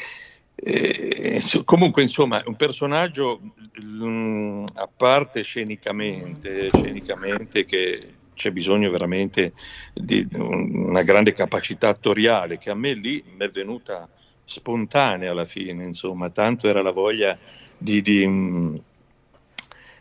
eh, 0.58 1.40
comunque, 1.66 2.02
insomma, 2.02 2.42
un 2.46 2.56
personaggio 2.56 3.40
mh, 3.74 4.06
mm, 4.06 4.64
a 4.76 4.88
parte 4.96 5.42
scenicamente, 5.42 6.70
scenicamente 6.72 7.66
che 7.66 8.14
c'è 8.32 8.50
bisogno 8.50 8.90
veramente 8.90 9.52
di 9.92 10.26
una 10.32 11.02
grande 11.02 11.34
capacità 11.34 11.88
attoriale 11.88 12.56
che 12.56 12.70
a 12.70 12.74
me 12.74 12.94
lì 12.94 13.22
mi 13.26 13.44
è 13.44 13.50
venuta 13.50 14.08
spontanea 14.42 15.32
alla 15.32 15.44
fine, 15.44 15.84
insomma, 15.84 16.30
tanto 16.30 16.66
era 16.66 16.80
la 16.80 16.92
voglia 16.92 17.38
di, 17.76 18.00
di, 18.00 18.24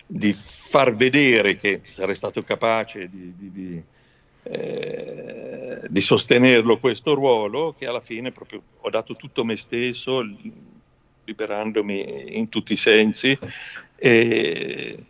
di 0.05 0.33
far 0.33 0.95
vedere 0.95 1.55
che 1.55 1.79
sarei 1.81 2.15
stato 2.15 2.43
capace 2.43 3.09
di, 3.09 3.33
di 3.35 3.83
eh, 4.47 5.81
di 5.87 6.01
sostenerlo 6.01 6.77
questo 6.77 7.15
ruolo 7.15 7.73
che 7.75 7.87
alla 7.87 7.99
fine 7.99 8.31
proprio 8.31 8.61
ho 8.81 8.89
dato 8.91 9.15
tutto 9.15 9.43
me 9.43 9.55
stesso 9.55 10.23
liberandomi 11.23 12.37
in 12.37 12.47
tutti 12.49 12.73
i 12.73 12.75
sensi 12.75 13.35
e, 13.95 15.03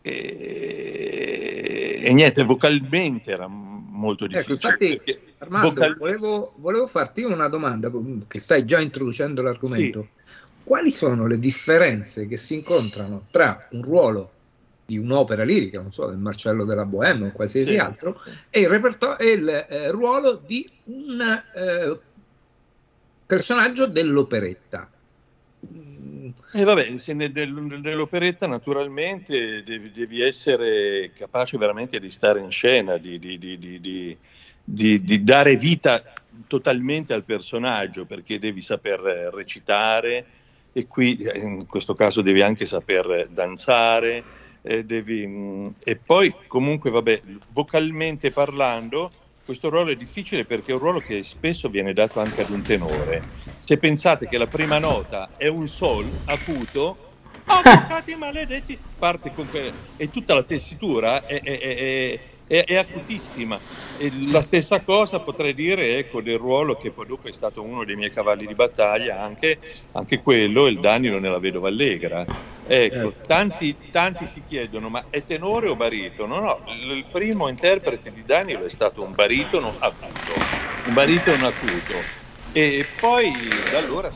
e, 0.00 2.00
e 2.04 2.12
niente 2.14 2.42
vocalmente 2.44 3.30
era 3.30 3.46
molto 3.46 4.24
ecco, 4.24 4.54
difficile 4.54 4.72
ecco, 4.72 4.84
infatti 4.84 5.18
Armando 5.36 5.68
vocal... 5.68 5.96
volevo, 5.98 6.54
volevo, 6.56 6.86
farti 6.86 7.22
una 7.22 7.48
domanda 7.48 7.90
che 8.26 8.38
stai 8.38 8.64
già 8.64 8.80
introducendo 8.80 9.42
l'argomento 9.42 10.00
sì. 10.00 10.08
Quali 10.66 10.90
sono 10.90 11.28
le 11.28 11.38
differenze 11.38 12.26
che 12.26 12.36
si 12.36 12.54
incontrano 12.54 13.28
tra 13.30 13.68
un 13.70 13.82
ruolo 13.82 14.32
di 14.84 14.98
un'opera 14.98 15.44
lirica, 15.44 15.80
non 15.80 15.92
so, 15.92 16.06
del 16.06 16.18
Marcello 16.18 16.64
della 16.64 16.84
Bohème 16.84 17.28
o 17.28 17.30
qualsiasi 17.30 17.70
sì, 17.70 17.78
altro, 17.78 18.18
sì. 18.18 18.30
e 18.50 18.60
il, 18.62 18.68
reperto- 18.68 19.16
e 19.16 19.30
il 19.30 19.48
eh, 19.48 19.90
ruolo 19.92 20.42
di 20.44 20.68
un 20.86 21.20
eh, 21.54 21.98
personaggio 23.24 23.86
dell'operetta. 23.86 24.90
E 26.52 26.60
eh 26.60 26.64
vabbè, 26.64 26.92
nell'operetta 27.12 28.48
naturalmente 28.48 29.62
devi, 29.62 29.92
devi, 29.92 30.20
essere 30.20 31.12
capace 31.16 31.58
veramente 31.58 32.00
di 32.00 32.10
stare 32.10 32.40
in 32.40 32.50
scena, 32.50 32.96
di, 32.96 33.20
di, 33.20 33.38
di, 33.38 34.18
di, 34.64 35.22
dare 35.22 35.54
vita 35.54 36.02
totalmente 36.48 37.14
al 37.14 37.22
personaggio, 37.22 38.04
perché 38.04 38.40
devi 38.40 38.60
saper 38.60 38.98
recitare 39.32 40.26
e 40.76 40.86
qui 40.86 41.26
in 41.36 41.64
questo 41.66 41.94
caso 41.94 42.20
devi 42.20 42.42
anche 42.42 42.66
saper 42.66 43.28
danzare 43.30 44.22
eh, 44.60 44.84
devi, 44.84 45.26
mh, 45.26 45.38
mm, 45.38 45.64
e 45.82 45.96
poi 45.96 46.34
comunque 46.46 46.90
vabbè, 46.90 47.22
vocalmente 47.52 48.30
parlando, 48.30 49.10
questo 49.42 49.70
ruolo 49.70 49.92
è 49.92 49.96
difficile 49.96 50.44
perché 50.44 50.72
è 50.72 50.74
un 50.74 50.80
ruolo 50.80 51.00
che 51.00 51.22
spesso 51.22 51.70
viene 51.70 51.94
dato 51.94 52.20
anche 52.20 52.42
ad 52.42 52.50
un 52.50 52.60
tenore. 52.60 53.22
Se 53.58 53.78
pensate 53.78 54.28
che 54.28 54.36
la 54.36 54.48
prima 54.48 54.78
nota 54.78 55.30
è 55.38 55.46
un 55.46 55.66
sol 55.66 56.04
acuto, 56.26 56.96
oh, 57.46 57.62
maledetti, 58.18 58.78
parte 58.98 59.32
con 59.32 59.48
que- 59.48 59.72
e 59.96 60.10
tutta 60.10 60.34
la 60.34 60.42
tessitura 60.42 61.24
è, 61.24 61.40
è, 61.40 61.58
è, 61.58 61.76
è, 61.76 62.20
è 62.46 62.76
acutissima. 62.76 63.58
E 63.98 64.12
la 64.28 64.42
stessa 64.42 64.80
cosa 64.80 65.20
potrei 65.20 65.54
dire 65.54 65.98
ecco, 65.98 66.20
del 66.20 66.38
ruolo 66.38 66.76
che 66.76 66.90
poi 66.90 67.06
dopo 67.06 67.28
è 67.28 67.32
stato 67.32 67.62
uno 67.62 67.84
dei 67.84 67.96
miei 67.96 68.12
cavalli 68.12 68.46
di 68.46 68.54
battaglia, 68.54 69.22
anche, 69.22 69.58
anche 69.92 70.22
quello, 70.22 70.66
il 70.66 70.78
Danilo 70.80 71.18
nella 71.18 71.38
Vedova 71.38 71.68
Allegra. 71.68 72.24
Ecco, 72.68 72.94
certo. 72.94 73.26
tanti, 73.26 73.76
tanti, 73.90 74.26
si 74.26 74.42
chiedono, 74.46 74.88
ma 74.88 75.04
è 75.08 75.24
tenore 75.24 75.68
o 75.68 75.76
baritono? 75.76 76.40
No, 76.40 76.60
il 76.72 77.04
primo 77.10 77.48
interprete 77.48 78.12
di 78.12 78.22
Danilo 78.24 78.64
è 78.64 78.68
stato 78.68 79.02
un 79.02 79.14
baritono 79.14 79.74
acuto, 79.78 80.32
un 80.86 80.94
baritono 80.94 81.46
acuto. 81.46 82.24
E 82.52 82.86
poi 83.00 83.32
da 83.70 83.78
allora 83.78 84.10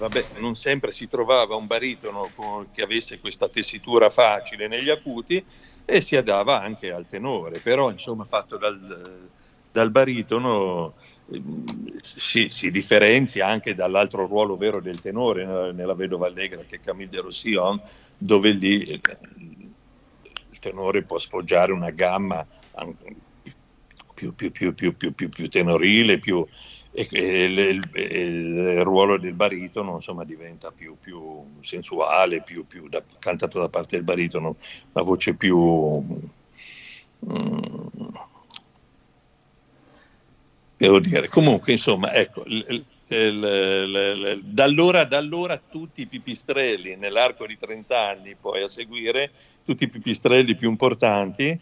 vabbè, 0.00 0.24
non 0.38 0.56
sempre 0.56 0.92
si 0.92 1.08
trovava 1.08 1.56
un 1.56 1.66
baritono 1.66 2.30
che 2.72 2.82
avesse 2.82 3.18
questa 3.18 3.48
tessitura 3.48 4.08
facile 4.08 4.66
negli 4.66 4.88
acuti, 4.88 5.44
e 5.84 6.00
si 6.00 6.16
andava 6.16 6.60
anche 6.60 6.92
al 6.92 7.06
tenore, 7.06 7.58
però 7.58 7.90
insomma 7.90 8.24
fatto 8.24 8.56
dal, 8.56 9.28
dal 9.72 9.90
baritono 9.90 10.94
ehm, 11.30 11.98
si, 12.00 12.48
si, 12.48 12.70
differenzia 12.70 13.46
anche 13.46 13.74
dall'altro 13.74 14.26
ruolo 14.26 14.56
vero 14.56 14.80
del 14.80 15.00
tenore 15.00 15.72
nella, 15.72 15.94
Vedova 15.94 16.26
Allegra 16.26 16.62
che 16.62 16.76
è 16.76 16.80
Camille 16.80 17.10
de 17.10 17.20
Rossillon, 17.20 17.80
dove 18.16 18.50
lì 18.50 18.82
eh, 18.84 19.00
il 20.50 20.58
tenore 20.58 21.02
può 21.02 21.18
sfoggiare 21.18 21.72
una 21.72 21.90
gamma 21.90 22.46
più, 24.14 24.34
più, 24.34 24.50
più, 24.52 24.94
più 24.94 25.48
tenorile, 25.48 26.18
più, 26.18 26.46
e, 26.92 27.08
e 27.10 27.44
il, 27.44 27.90
il, 27.94 28.82
ruolo 28.82 29.18
del 29.18 29.34
baritono 29.34 29.94
insomma, 29.94 30.24
diventa 30.24 30.70
più, 30.72 30.96
più 31.00 31.42
sensuale, 31.60 32.42
più, 32.42 32.66
più 32.66 32.88
da, 32.88 33.02
cantato 33.18 33.58
da 33.58 33.68
parte 33.68 33.96
del 33.96 34.04
baritono, 34.04 34.56
una 34.92 35.04
voce 35.04 35.34
più... 35.34 36.02
Mm, 37.26 37.58
devo 40.76 40.98
dire, 40.98 41.28
comunque 41.28 41.72
insomma, 41.72 42.12
ecco, 42.14 42.42
il, 42.46 42.84
dall'ora, 44.42 45.04
dall'ora 45.04 45.58
tutti 45.58 46.02
i 46.02 46.06
pipistrelli 46.06 46.94
nell'arco 46.94 47.44
di 47.44 47.56
30 47.58 47.98
anni 47.98 48.36
poi 48.40 48.62
a 48.62 48.68
seguire, 48.68 49.32
tutti 49.64 49.84
i 49.84 49.88
pipistrelli 49.88 50.54
più 50.54 50.70
importanti, 50.70 51.58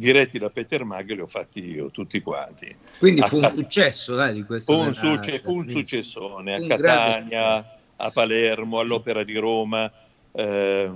diretti 0.00 0.38
da 0.38 0.48
Peter 0.48 0.82
Mag 0.84 1.12
li 1.12 1.20
ho 1.20 1.26
fatti 1.26 1.62
io, 1.62 1.90
tutti 1.90 2.20
quanti. 2.20 2.74
Quindi 2.98 3.20
fu 3.22 3.36
un 3.36 3.50
successo 3.50 4.14
dai, 4.14 4.32
di 4.32 4.44
questo. 4.44 4.72
Fu 4.72 4.80
un, 4.80 4.94
succe- 4.94 5.40
fu 5.40 5.58
un 5.58 5.68
successone 5.68 6.54
a 6.54 6.66
Catania, 6.66 7.62
a 7.96 8.10
Palermo, 8.10 8.80
all'Opera 8.80 9.22
di 9.22 9.36
Roma. 9.36 9.92
Eh, 10.32 10.90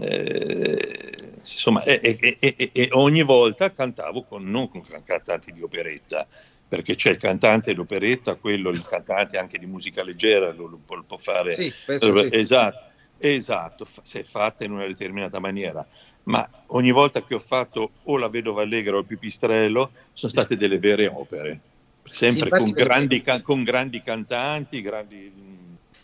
eh, 0.00 1.32
insomma, 1.38 1.82
e, 1.82 2.00
e, 2.40 2.70
e, 2.72 2.88
ogni 2.92 3.22
volta 3.22 3.72
cantavo 3.72 4.22
con, 4.22 4.48
non 4.48 4.70
con 4.70 4.82
cantanti 5.04 5.52
di 5.52 5.60
operetta, 5.60 6.26
perché 6.66 6.94
c'è 6.94 7.10
il 7.10 7.18
cantante 7.18 7.74
d'operetta, 7.74 8.36
quello 8.36 8.70
il 8.70 8.82
cantante 8.82 9.36
anche 9.36 9.58
di 9.58 9.66
musica 9.66 10.02
leggera, 10.02 10.50
lo, 10.52 10.66
lo, 10.66 10.80
lo 10.86 11.04
può 11.06 11.18
fare. 11.18 11.52
Sì, 11.52 11.72
esatto, 12.30 12.89
esatto, 13.20 13.86
se 14.02 14.20
è 14.20 14.24
fatta 14.24 14.64
in 14.64 14.72
una 14.72 14.86
determinata 14.86 15.38
maniera. 15.38 15.86
Ma 16.24 16.48
ogni 16.68 16.90
volta 16.90 17.22
che 17.22 17.34
ho 17.34 17.38
fatto 17.38 17.90
o 18.04 18.16
la 18.18 18.28
Vedova 18.28 18.62
Allegra 18.62 18.96
o 18.96 19.00
il 19.00 19.06
Pipistrello 19.06 19.90
sono 20.12 20.32
state 20.32 20.56
delle 20.56 20.78
vere 20.78 21.06
opere, 21.06 21.60
sempre 22.04 22.50
sì, 22.50 22.62
con, 22.64 22.70
grandi, 22.72 23.22
con, 23.42 23.62
grandi, 23.62 24.02
cantanti, 24.02 24.82
grandi... 24.82 25.48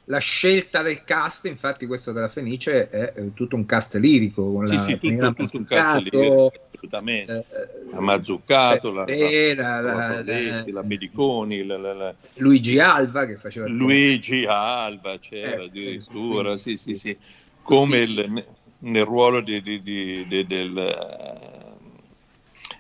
La 0.09 0.19
scelta 0.19 0.83
del 0.83 1.03
cast, 1.03 1.47
infatti 1.47 1.85
questo 1.87 2.13
della 2.13 2.29
Fenice 2.29 2.89
è, 2.89 3.13
è 3.13 3.25
tutto 3.35 3.57
un 3.57 3.67
cast 3.67 3.97
lirico. 3.97 4.53
Con 4.53 4.67
sì, 4.67 4.75
la 4.77 4.81
sì, 4.81 4.99
tutto, 4.99 5.33
tutto 5.35 5.57
un 5.57 5.65
cast 5.65 6.01
lirico, 6.03 6.53
assolutamente. 6.87 7.45
Eh, 7.51 7.91
la 7.91 8.01
Mazzuccato, 8.01 8.93
la, 8.93 9.05
la, 9.07 9.81
la, 9.81 10.23
la, 10.67 10.83
Mediconi, 10.83 11.67
Luigi 12.35 12.79
Alva 12.79 13.27
che 13.27 13.37
faceva... 13.37 13.67
Luigi 13.69 14.45
Alva 14.47 15.19
c'era 15.19 15.63
eh, 15.63 15.67
addirittura, 15.67 16.57
sì, 16.57 16.77
sì, 16.77 16.95
sì, 16.95 17.17
come 17.63 18.45
nel 18.79 19.05
ruolo 19.05 19.41
di, 19.41 19.61
di, 19.63 19.83
di, 19.83 20.27
di 20.27 20.47
del, 20.47 21.77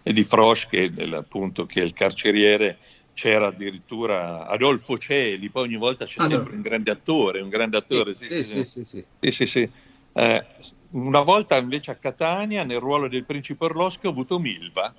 uh, 0.02 0.12
di 0.12 0.25
Frosch, 0.25 0.68
che, 0.68 0.92
del, 0.92 1.12
appunto, 1.14 1.66
che 1.66 1.80
è 1.80 1.84
il 1.84 1.92
carceriere, 1.92 2.78
c'era 3.12 3.46
addirittura 3.46 4.46
Adolfo 4.46 4.98
Celi, 4.98 5.48
poi 5.48 5.64
ogni 5.64 5.76
volta 5.76 6.04
c'è 6.04 6.20
sempre 6.20 6.54
un 6.54 6.60
grande 6.60 6.90
attore, 6.90 7.40
un 7.40 7.48
grande 7.48 7.78
attore. 7.78 8.16
Sì, 8.16 8.42
sì, 8.42 8.64
sì. 8.64 8.84
sì, 9.46 9.70
eh, 10.93 10.99
una 10.99 11.21
volta 11.21 11.57
invece 11.57 11.90
a 11.90 11.97
Catania, 11.97 12.64
nel 12.64 12.81
ruolo 12.81 13.09
del 13.09 13.25
principe 13.25 13.64
Orloschi, 13.64 14.07
ho 14.07 14.11
avuto 14.11 14.38
Milva. 14.38 14.95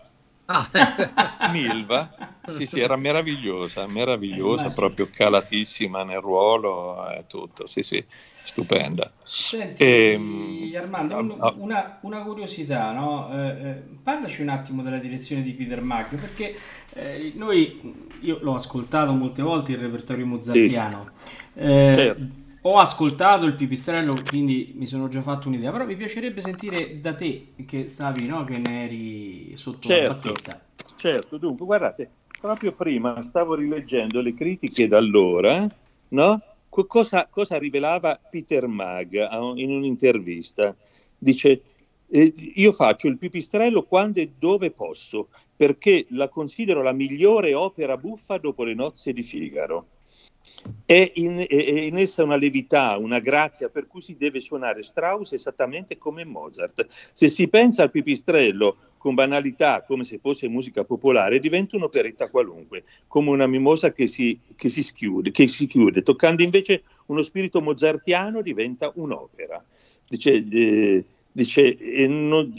Ah. 0.46 0.70
Milva, 1.52 2.40
sì, 2.50 2.66
sì, 2.66 2.80
era 2.80 2.96
meravigliosa, 2.96 3.86
meravigliosa, 3.88 4.70
proprio 4.70 5.10
calatissima 5.12 6.04
nel 6.04 6.22
ruolo, 6.22 7.10
e 7.10 7.26
tutto, 7.28 7.68
sì, 7.68 7.84
sì 7.84 8.06
stupenda. 8.48 9.12
Senti, 9.26 9.84
e, 9.84 10.12
ehm, 10.14 10.72
Armando, 10.76 11.18
un, 11.18 11.36
ah, 11.38 11.54
una, 11.58 12.00
una, 12.02 12.22
curiosità, 12.22 12.94
no? 12.94 13.30
eh, 13.34 13.48
eh, 13.48 13.84
parlaci 14.02 14.42
un 14.42 14.50
attimo 14.50 14.82
della 14.82 15.00
direzione 15.00 15.44
di 15.44 15.52
Peter 15.52 15.82
Mag, 15.82 16.16
perché 16.16 16.56
eh, 16.94 17.34
noi, 17.36 18.08
io 18.22 18.40
l'ho 18.42 18.56
ascoltato 18.56 19.12
molte 19.12 19.42
volte 19.42 19.74
il 19.74 19.80
repertorio 19.80 20.26
mozartiano, 20.26 21.10
sì. 21.54 21.60
Eh, 21.60 21.92
certo. 21.94 22.46
Ho 22.68 22.80
ascoltato 22.80 23.46
il 23.46 23.56
pipistrello, 23.56 24.14
quindi 24.30 24.74
mi 24.76 24.86
sono 24.86 25.08
già 25.08 25.22
fatto 25.22 25.48
un'idea, 25.48 25.72
però 25.72 25.86
mi 25.86 25.96
piacerebbe 25.96 26.42
sentire 26.42 27.00
da 27.00 27.14
te 27.14 27.54
che 27.66 27.88
stavi, 27.88 28.28
no? 28.28 28.44
che 28.44 28.58
ne 28.58 28.84
eri 28.84 29.54
sotto 29.56 29.88
certo, 29.88 30.08
la 30.08 30.14
bacchetta. 30.34 30.66
Certo, 30.96 31.38
dunque, 31.38 31.66
guardate, 31.66 32.10
proprio 32.40 32.74
prima 32.74 33.22
stavo 33.22 33.56
rileggendo 33.56 34.20
le 34.22 34.34
critiche 34.34 34.88
d'allora, 34.88 35.68
no? 36.10 36.42
cosa, 36.70 37.28
cosa 37.30 37.58
rivelava 37.58 38.20
Peter 38.30 38.68
Mag 38.68 39.14
in 39.56 39.72
un'intervista? 39.72 40.76
Dice, 41.18 41.62
eh, 42.10 42.34
io 42.56 42.72
faccio 42.74 43.08
il 43.08 43.18
pipistrello 43.18 43.84
quando 43.84 44.20
e 44.20 44.32
dove 44.38 44.72
posso, 44.72 45.30
perché 45.56 46.06
la 46.10 46.28
considero 46.30 46.82
la 46.82 46.94
migliore 46.94 47.54
opera 47.54 47.98
buffa 47.98 48.38
dopo 48.38 48.64
le 48.64 48.74
nozze 48.74 49.14
di 49.14 49.24
Figaro. 49.24 49.88
È 50.86 51.12
in, 51.16 51.46
è 51.48 51.56
in, 51.56 51.98
essa 51.98 52.24
una 52.24 52.36
levità, 52.36 52.98
una 52.98 53.20
grazia 53.20 53.70
per 53.70 53.88
cui 53.88 54.02
si 54.02 54.16
deve 54.18 54.42
suonare 54.42 54.84
Strauss 54.84 55.34
esattamente 55.34 55.98
come 55.98 56.26
Mozart. 56.26 56.86
Se 57.14 57.30
si 57.30 57.48
pensa 57.48 57.84
al 57.84 57.92
pipistrello 57.92 58.78
con 58.98 59.14
banalità, 59.14 59.84
come 59.84 60.04
se 60.04 60.20
fosse 60.20 60.48
musica 60.48 60.84
popolare, 60.84 61.40
diventa 61.40 61.76
un'operetta 61.76 62.30
qualunque, 62.30 62.84
come 63.08 63.30
una 63.30 63.48
mimosa 63.48 63.92
che 63.92 64.08
si, 64.08 64.40
che 64.56 64.70
si, 64.70 64.84
schiude, 64.84 65.32
che 65.32 65.48
si 65.48 65.68
chiude. 65.68 66.04
Toccando 66.04 66.44
invece 66.44 66.84
uno 67.08 67.22
spirito 67.22 67.62
mozartiano 67.62 68.42
diventa 68.42 68.92
un'opera. 68.96 69.64
Dice, 70.08 70.34
eh, 70.34 71.06
dice 71.32 71.78
e, 71.78 72.08
non, 72.08 72.52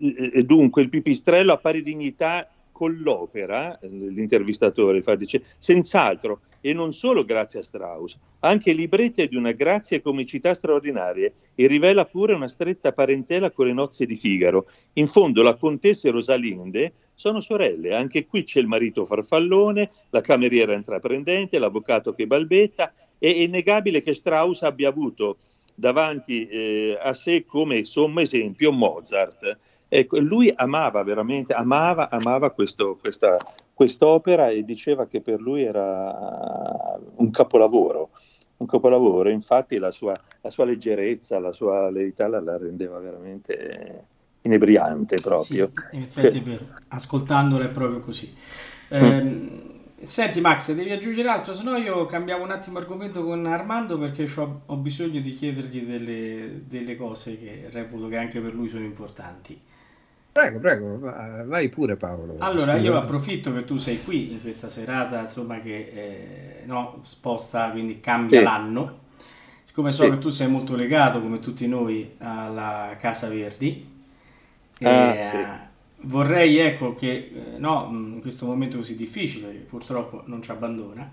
e 0.00 0.44
dunque 0.44 0.82
il 0.82 0.88
pipistrello 0.88 1.52
a 1.52 1.58
pari 1.58 1.82
dignità 1.82 2.48
con 2.76 2.94
l'opera, 3.00 3.78
l'intervistatore 3.80 5.00
fa, 5.00 5.14
dice, 5.14 5.42
senz'altro, 5.56 6.40
e 6.66 6.72
non 6.72 6.92
solo 6.92 7.24
grazie 7.24 7.60
a 7.60 7.62
Strauss, 7.62 8.18
anche 8.40 8.72
librette 8.72 9.28
di 9.28 9.36
una 9.36 9.52
grazia 9.52 9.96
e 9.96 10.02
comicità 10.02 10.52
straordinarie 10.52 11.32
e 11.54 11.68
rivela 11.68 12.06
pure 12.06 12.34
una 12.34 12.48
stretta 12.48 12.90
parentela 12.92 13.52
con 13.52 13.66
le 13.66 13.72
nozze 13.72 14.04
di 14.04 14.16
Figaro. 14.16 14.66
In 14.94 15.06
fondo 15.06 15.42
la 15.42 15.54
contessa 15.54 16.08
e 16.08 16.10
Rosalinde 16.10 16.92
sono 17.14 17.38
sorelle, 17.38 17.94
anche 17.94 18.26
qui 18.26 18.42
c'è 18.42 18.58
il 18.58 18.66
marito 18.66 19.06
farfallone, 19.06 19.92
la 20.10 20.20
cameriera 20.20 20.74
intraprendente, 20.74 21.60
l'avvocato 21.60 22.12
che 22.14 22.26
balbetta, 22.26 22.92
è 23.16 23.28
innegabile 23.28 24.02
che 24.02 24.12
Strauss 24.12 24.62
abbia 24.62 24.88
avuto 24.88 25.36
davanti 25.72 26.48
eh, 26.48 26.98
a 27.00 27.14
sé 27.14 27.44
come 27.44 27.84
sommo 27.84 28.18
esempio 28.18 28.72
Mozart 28.72 29.56
Ecco, 29.98 30.18
lui 30.18 30.52
amava 30.54 31.02
veramente, 31.02 31.54
amava, 31.54 32.10
amava 32.10 32.50
questo, 32.50 32.98
questa, 33.00 33.38
quest'opera 33.72 34.50
e 34.50 34.62
diceva 34.62 35.06
che 35.06 35.22
per 35.22 35.40
lui 35.40 35.62
era 35.62 37.00
un 37.14 37.30
capolavoro, 37.30 38.10
un 38.58 38.66
capolavoro. 38.66 39.30
Infatti 39.30 39.78
la 39.78 39.90
sua, 39.90 40.14
la 40.42 40.50
sua 40.50 40.66
leggerezza, 40.66 41.38
la 41.38 41.50
sua 41.50 41.88
lerità 41.88 42.28
la, 42.28 42.40
la 42.42 42.58
rendeva 42.58 42.98
veramente 42.98 44.04
inebriante 44.42 45.16
proprio. 45.16 45.70
Sì, 45.90 45.96
in 45.96 46.02
effetti 46.02 46.42
sì. 46.44 46.58
ascoltandola 46.88 47.64
è 47.64 47.68
proprio 47.68 48.00
così. 48.00 48.36
Mm. 48.94 49.02
Eh, 49.02 50.06
senti 50.06 50.42
Max, 50.42 50.74
devi 50.74 50.92
aggiungere 50.92 51.30
altro, 51.30 51.54
se 51.54 51.62
no 51.62 51.74
io 51.78 52.04
cambiamo 52.04 52.44
un 52.44 52.50
attimo 52.50 52.76
argomento 52.76 53.24
con 53.24 53.46
Armando 53.46 53.96
perché 53.96 54.30
ho, 54.36 54.60
ho 54.66 54.76
bisogno 54.76 55.20
di 55.20 55.32
chiedergli 55.32 55.84
delle, 55.84 56.64
delle 56.66 56.96
cose 56.96 57.38
che 57.38 57.68
reputo 57.70 58.08
che 58.08 58.18
anche 58.18 58.40
per 58.40 58.52
lui 58.52 58.68
sono 58.68 58.84
importanti. 58.84 59.58
Prego, 60.36 60.58
prego, 60.58 60.98
vai 61.46 61.70
pure 61.70 61.96
Paolo. 61.96 62.34
Allora, 62.40 62.76
io 62.76 62.94
approfitto 62.94 63.54
che 63.54 63.64
tu 63.64 63.78
sei 63.78 64.04
qui 64.04 64.32
in 64.32 64.42
questa 64.42 64.68
serata, 64.68 65.20
insomma, 65.20 65.60
che 65.62 65.90
eh, 65.94 66.66
no, 66.66 67.00
sposta, 67.04 67.70
quindi 67.70 68.00
cambia 68.00 68.40
sì. 68.40 68.44
l'anno. 68.44 68.98
Siccome 69.64 69.92
so 69.92 70.04
sì. 70.04 70.10
che 70.10 70.18
tu 70.18 70.28
sei 70.28 70.48
molto 70.48 70.76
legato, 70.76 71.22
come 71.22 71.38
tutti 71.38 71.66
noi, 71.66 72.16
alla 72.18 72.94
Casa 73.00 73.28
Verdi, 73.28 73.88
ah, 74.82 74.90
eh, 74.90 75.22
sì. 75.22 75.38
vorrei, 76.06 76.58
ecco, 76.58 76.94
che 76.94 77.32
eh, 77.54 77.58
no, 77.58 77.88
in 77.90 78.20
questo 78.20 78.44
momento 78.44 78.76
così 78.76 78.94
difficile, 78.94 79.50
che 79.52 79.58
purtroppo 79.60 80.22
non 80.26 80.42
ci 80.42 80.50
abbandona, 80.50 81.10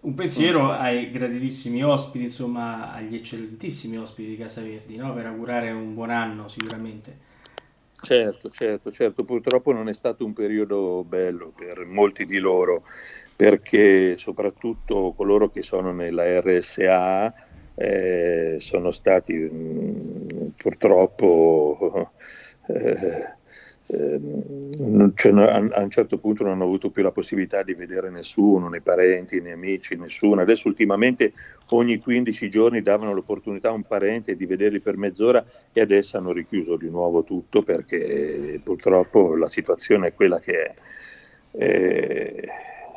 un 0.00 0.14
pensiero 0.14 0.64
mm. 0.64 0.70
ai 0.70 1.12
graditissimi 1.12 1.84
ospiti, 1.84 2.24
insomma, 2.24 2.92
agli 2.92 3.14
eccellentissimi 3.14 3.96
ospiti 3.96 4.30
di 4.30 4.36
Casa 4.36 4.60
Verdi, 4.60 4.96
no? 4.96 5.14
per 5.14 5.26
augurare 5.26 5.70
un 5.70 5.94
buon 5.94 6.10
anno 6.10 6.48
sicuramente 6.48 7.26
Certo, 8.08 8.48
certo, 8.50 8.92
certo, 8.92 9.24
purtroppo 9.24 9.72
non 9.72 9.88
è 9.88 9.92
stato 9.92 10.24
un 10.24 10.32
periodo 10.32 11.02
bello 11.02 11.50
per 11.52 11.84
molti 11.86 12.24
di 12.24 12.38
loro, 12.38 12.84
perché 13.34 14.16
soprattutto 14.16 15.12
coloro 15.12 15.48
che 15.50 15.62
sono 15.62 15.90
nella 15.90 16.22
RSA 16.40 17.34
eh, 17.74 18.54
sono 18.60 18.92
stati 18.92 19.32
mh, 19.34 20.26
mm, 20.34 20.48
purtroppo 20.56 22.12
eh, 22.68 23.38
cioè, 23.88 25.32
a, 25.32 25.80
un 25.80 25.90
certo 25.90 26.18
punto 26.18 26.42
non 26.42 26.54
hanno 26.54 26.64
avuto 26.64 26.90
più 26.90 27.04
la 27.04 27.12
possibilità 27.12 27.62
di 27.62 27.74
vedere 27.74 28.10
nessuno, 28.10 28.68
né 28.68 28.80
parenti 28.80 29.40
né 29.40 29.52
amici, 29.52 29.96
nessuno. 29.96 30.40
Adesso 30.40 30.66
ultimamente 30.66 31.32
ogni 31.70 31.98
15 31.98 32.50
giorni 32.50 32.82
davano 32.82 33.12
l'opportunità 33.12 33.68
a 33.68 33.72
un 33.72 33.84
parente 33.84 34.34
di 34.34 34.46
vederli 34.46 34.80
per 34.80 34.96
mezz'ora 34.96 35.44
e 35.72 35.80
adesso 35.80 36.18
hanno 36.18 36.32
richiuso 36.32 36.76
di 36.76 36.90
nuovo 36.90 37.22
tutto 37.22 37.62
perché 37.62 38.60
purtroppo 38.62 39.36
la 39.36 39.48
situazione 39.48 40.08
è 40.08 40.14
quella 40.14 40.40
che 40.40 40.62
è. 40.62 40.74
Eh, 41.52 42.48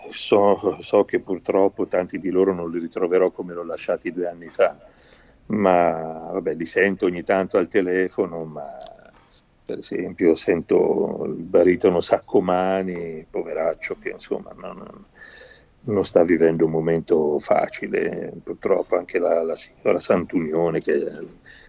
so, 0.10 0.78
so 0.82 1.06
che 1.06 1.20
purtroppo 1.20 1.88
tanti 1.88 2.18
di 2.18 2.32
loro 2.32 2.54
non 2.54 2.72
li 2.72 2.80
ritroverò 2.80 3.30
come 3.30 3.54
l'ho 3.54 3.64
lasciati 3.64 4.12
due 4.12 4.28
anni 4.28 4.50
fa, 4.50 4.76
ma 5.48 6.30
vabbè, 6.34 6.56
li 6.56 6.66
sento 6.66 7.06
ogni 7.06 7.24
tanto 7.24 7.58
al 7.58 7.68
telefono, 7.68 8.44
ma 8.46 8.98
per 9.70 9.78
esempio 9.78 10.34
sento 10.34 11.26
il 11.28 11.44
baritono 11.44 12.02
Saccomani, 12.02 13.24
poveraccio, 13.30 13.98
che 14.02 14.10
insomma 14.10 14.52
non, 14.58 15.06
non, 15.82 16.04
sta 16.04 16.24
vivendo 16.24 16.66
un 16.66 16.72
momento 16.72 17.38
facile, 17.38 18.34
purtroppo 18.44 18.98
anche 18.98 19.20
la, 19.20 19.44
la 19.44 19.54
signora 19.54 20.00
Santunione, 20.00 20.82
che 20.82 20.94
è 20.94 21.20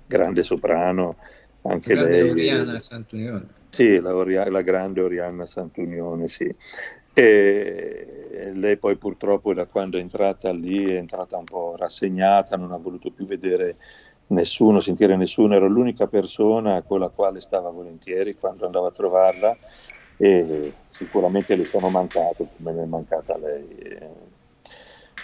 grande 0.06 0.42
soprano, 0.42 1.16
anche 1.64 1.92
grande 1.92 2.22
lei... 2.22 2.30
Oriana 2.30 2.80
Santunione. 2.80 3.46
Sì, 3.68 4.00
la, 4.00 4.48
la 4.48 4.62
grande 4.62 5.02
Oriana 5.02 5.44
Santunione, 5.44 6.26
sì. 6.26 6.50
E 7.12 8.50
lei 8.54 8.78
poi 8.78 8.96
purtroppo 8.96 9.52
da 9.52 9.66
quando 9.66 9.98
è 9.98 10.00
entrata 10.00 10.50
lì 10.52 10.86
è 10.86 10.96
entrata 10.96 11.36
un 11.36 11.44
po' 11.44 11.76
rassegnata, 11.76 12.56
non 12.56 12.72
ha 12.72 12.78
voluto 12.78 13.10
più 13.10 13.26
vedere 13.26 13.76
nessuno, 14.31 14.81
sentire 14.81 15.16
nessuno, 15.16 15.55
ero 15.55 15.69
l'unica 15.69 16.07
persona 16.07 16.83
con 16.83 17.01
la 17.01 17.09
quale 17.09 17.40
stava 17.40 17.71
volentieri 17.71 18.37
quando 18.37 18.66
andavo 18.66 18.87
a 18.87 18.90
trovarla 18.90 19.57
e 20.16 20.75
sicuramente 20.87 21.57
le 21.57 21.64
sono 21.64 21.88
mancato 21.88 22.49
come 22.57 22.73
mi 22.73 22.83
è 22.83 22.87
mancata 22.87 23.38
lei. 23.38 23.99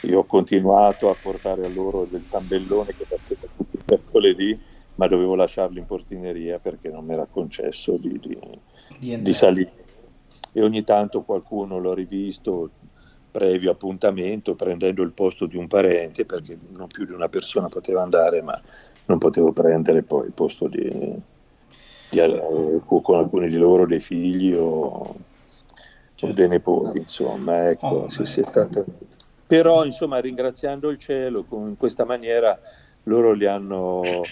Io 0.02 0.20
ho 0.20 0.24
continuato 0.24 1.10
a 1.10 1.16
portare 1.20 1.66
a 1.66 1.68
loro 1.68 2.06
del 2.08 2.28
tambellone 2.28 2.94
che 2.96 3.04
faceva 3.04 3.46
tutti 3.56 3.76
i 3.76 3.82
mercoledì, 3.86 4.58
ma 4.96 5.06
dovevo 5.06 5.34
lasciarlo 5.34 5.78
in 5.78 5.86
portineria 5.86 6.58
perché 6.58 6.90
non 6.90 7.04
mi 7.04 7.12
era 7.12 7.26
concesso 7.30 7.96
di, 7.96 8.18
di, 8.18 9.18
di 9.20 9.32
salire. 9.32 9.84
E 10.52 10.62
ogni 10.62 10.84
tanto 10.84 11.22
qualcuno 11.22 11.78
l'ho 11.78 11.92
rivisto 11.92 12.70
previo 13.36 13.70
appuntamento 13.70 14.54
prendendo 14.54 15.02
il 15.02 15.12
posto 15.12 15.44
di 15.44 15.58
un 15.58 15.66
parente 15.66 16.24
perché 16.24 16.56
non 16.70 16.86
più 16.86 17.04
di 17.04 17.12
una 17.12 17.28
persona 17.28 17.68
poteva 17.68 18.00
andare 18.00 18.40
ma 18.40 18.58
non 19.06 19.18
potevo 19.18 19.52
prendere 19.52 20.02
poi 20.02 20.26
il 20.26 20.32
posto 20.32 20.68
di, 20.68 20.88
di, 22.08 22.20
con 22.84 23.18
alcuni 23.18 23.48
di 23.48 23.56
loro 23.56 23.86
dei 23.86 24.00
figli 24.00 24.52
o, 24.52 25.14
certo. 26.14 26.26
o 26.26 26.32
dei 26.32 26.48
nipoti, 26.48 26.98
insomma, 26.98 27.70
ecco, 27.70 27.86
oh, 27.86 28.08
sì, 28.08 28.24
sì, 28.24 28.42
stato... 28.42 28.84
però 29.46 29.84
insomma 29.84 30.18
ringraziando 30.18 30.90
il 30.90 30.98
cielo 30.98 31.44
in 31.50 31.76
questa 31.76 32.04
maniera 32.04 32.58
loro 33.04 33.32
li 33.32 33.46
hanno 33.46 34.22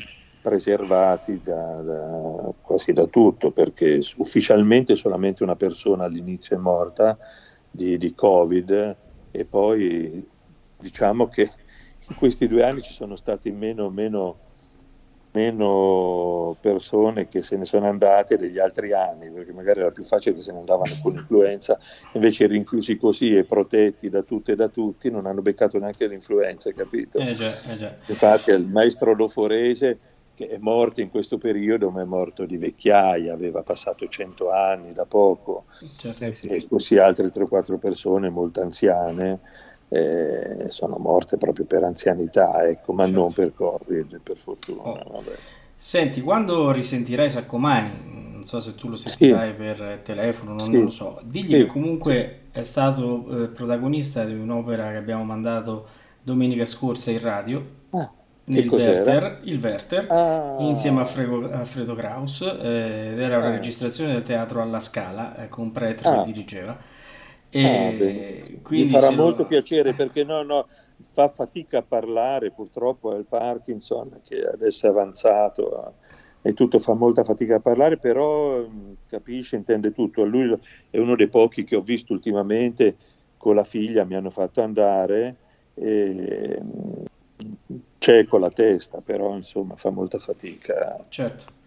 preservati 0.43 1.41
da, 1.43 1.81
da, 1.81 2.53
quasi 2.61 2.93
da 2.93 3.07
tutto 3.07 3.51
perché 3.51 4.01
ufficialmente 4.17 4.95
solamente 4.95 5.43
una 5.43 5.57
persona 5.57 6.05
all'inizio 6.05 6.57
è 6.57 6.59
morta 6.59 7.17
di, 7.71 7.97
di 7.97 8.15
covid 8.15 8.97
e 9.31 9.45
poi 9.47 10.29
diciamo 10.77 11.29
che 11.29 11.51
in 12.09 12.17
questi 12.17 12.47
due 12.47 12.63
anni 12.63 12.83
ci 12.83 12.93
sono 12.93 13.17
stati 13.17 13.51
meno, 13.53 13.89
meno 13.89 14.37
meno 15.35 16.57
persone 16.61 17.29
che 17.29 17.43
se 17.43 17.57
ne 17.57 17.65
sono 17.65 17.89
andate 17.89 18.39
degli 18.39 18.59
altri 18.59 18.93
anni, 18.93 19.31
perché 19.31 19.53
magari 19.53 19.81
era 19.81 19.91
più 19.91 20.05
facile 20.05 20.37
che 20.37 20.43
se 20.43 20.53
ne 20.53 20.61
andavano 20.61 20.95
con 21.03 21.13
l'influenza, 21.13 21.79
invece 22.13 22.47
rinchiusi 22.47 22.97
così 22.97 23.37
e 23.37 23.45
protetti 23.45 24.09
da 24.09 24.23
tutte 24.23 24.53
e 24.53 24.57
da 24.57 24.69
tutti 24.69 25.11
non 25.11 25.27
hanno 25.27 25.43
beccato 25.43 25.79
neanche 25.79 26.07
l'influenza, 26.07 26.73
capito? 26.73 27.19
Eh 27.19 27.33
già, 27.33 27.53
eh 27.69 27.77
già. 27.77 27.95
Infatti 28.07 28.51
il 28.51 28.67
maestro 28.67 29.15
Loforese 29.15 29.99
che 30.35 30.49
è 30.49 30.59
morto 30.59 31.01
in 31.01 31.11
questo 31.11 31.39
periodo, 31.39 31.91
ma 31.91 32.03
è 32.03 32.05
morto 32.05 32.45
di 32.45 32.57
vecchiaia, 32.57 33.33
aveva 33.33 33.63
passato 33.63 34.09
100 34.09 34.51
anni 34.51 34.93
da 34.93 35.05
poco, 35.05 35.65
certo. 35.97 36.25
e 36.49 36.67
così 36.69 36.97
altre 36.97 37.29
3-4 37.29 37.79
persone 37.79 38.31
molto 38.31 38.61
anziane 38.61 39.39
eh, 39.95 40.71
sono 40.71 40.97
morte 40.97 41.37
proprio 41.37 41.65
per 41.65 41.85
anzianità, 41.85 42.67
ecco, 42.69 42.93
ma 42.93 43.05
certo. 43.05 43.21
non 43.21 43.33
per 43.33 43.53
Covid, 43.55 44.21
per 44.21 44.37
fortuna. 44.37 44.83
Oh. 44.83 45.23
Senti, 45.77 46.21
quando 46.21 46.73
risentirai 46.73 47.31
Saccomani, 47.31 47.91
non 48.33 48.45
so 48.45 48.59
se 48.59 48.75
tu 48.75 48.89
lo 48.89 48.97
sentirai 48.97 49.51
sì. 49.51 49.55
per 49.55 50.01
telefono, 50.03 50.51
non, 50.55 50.61
sì. 50.61 50.83
lo 50.83 50.91
so, 50.91 51.21
digli 51.23 51.53
sì. 51.53 51.59
che 51.59 51.67
comunque 51.67 52.39
è 52.51 52.63
stato 52.63 53.45
eh, 53.45 53.47
protagonista 53.47 54.25
di 54.25 54.35
un'opera 54.35 54.91
che 54.91 54.97
abbiamo 54.97 55.23
mandato 55.23 55.87
domenica 56.23 56.67
scorsa 56.67 57.13
in 57.13 57.21
radio. 57.21 57.65
Ah. 57.91 58.11
Nel 58.47 58.69
Werther, 58.69 59.41
il 59.45 59.59
Werther, 59.63 60.11
ah. 60.11 60.57
insieme 60.59 61.01
a, 61.03 61.05
Frego, 61.05 61.51
a 61.51 61.65
Fredo 61.65 61.95
Kraus, 61.95 62.43
eh, 62.43 63.13
ed 63.13 63.21
era 63.21 63.39
una 63.39 63.47
ah. 63.47 63.51
registrazione 63.53 64.13
del 64.13 64.25
teatro 64.25 64.61
alla 64.61 64.81
Scala 64.81 65.37
eh, 65.37 65.49
con 65.49 65.71
Pretre 65.71 66.09
ah. 66.09 66.17
che 66.17 66.33
dirigeva 66.33 66.77
e 67.57 68.39
ah, 68.41 68.59
quindi 68.63 68.85
mi 68.85 68.89
farà 68.89 69.11
molto 69.11 69.43
lo... 69.43 69.49
piacere 69.49 69.95
perché 69.95 70.25
no, 70.25 70.43
no, 70.43 70.67
fa 71.13 71.29
fatica 71.29 71.79
a 71.79 71.83
parlare, 71.83 72.51
purtroppo 72.51 73.15
è 73.15 73.19
il 73.19 73.27
Parkinson 73.27 74.21
che 74.25 74.45
adesso 74.45 74.87
è 74.87 74.91
avanzato 74.91 75.95
e 76.43 76.53
tutto 76.53 76.81
fa 76.81 76.95
molta 76.95 77.23
fatica 77.23 77.57
a 77.57 77.61
parlare, 77.61 77.97
però 77.97 78.59
mm, 78.59 78.93
capisce, 79.07 79.57
intende 79.57 79.93
tutto. 79.93 80.25
Lui 80.25 80.59
è 80.91 80.99
uno 80.99 81.15
dei 81.15 81.29
pochi 81.29 81.65
che 81.65 81.77
ho 81.77 81.81
visto 81.81 82.13
ultimamente 82.13 82.97
con 83.37 83.55
la 83.55 83.65
figlia, 83.65 84.05
mi 84.05 84.15
hanno 84.15 84.31
fatto 84.31 84.61
andare, 84.61 85.37
e, 85.75 86.61
mm, 86.61 87.05
c'è 87.99 88.27
con 88.27 88.41
la 88.41 88.51
testa, 88.51 89.01
però 89.01 89.35
insomma 89.37 89.77
fa 89.77 89.91
molta 89.91 90.19
fatica. 90.19 91.05
Certo. 91.09 91.63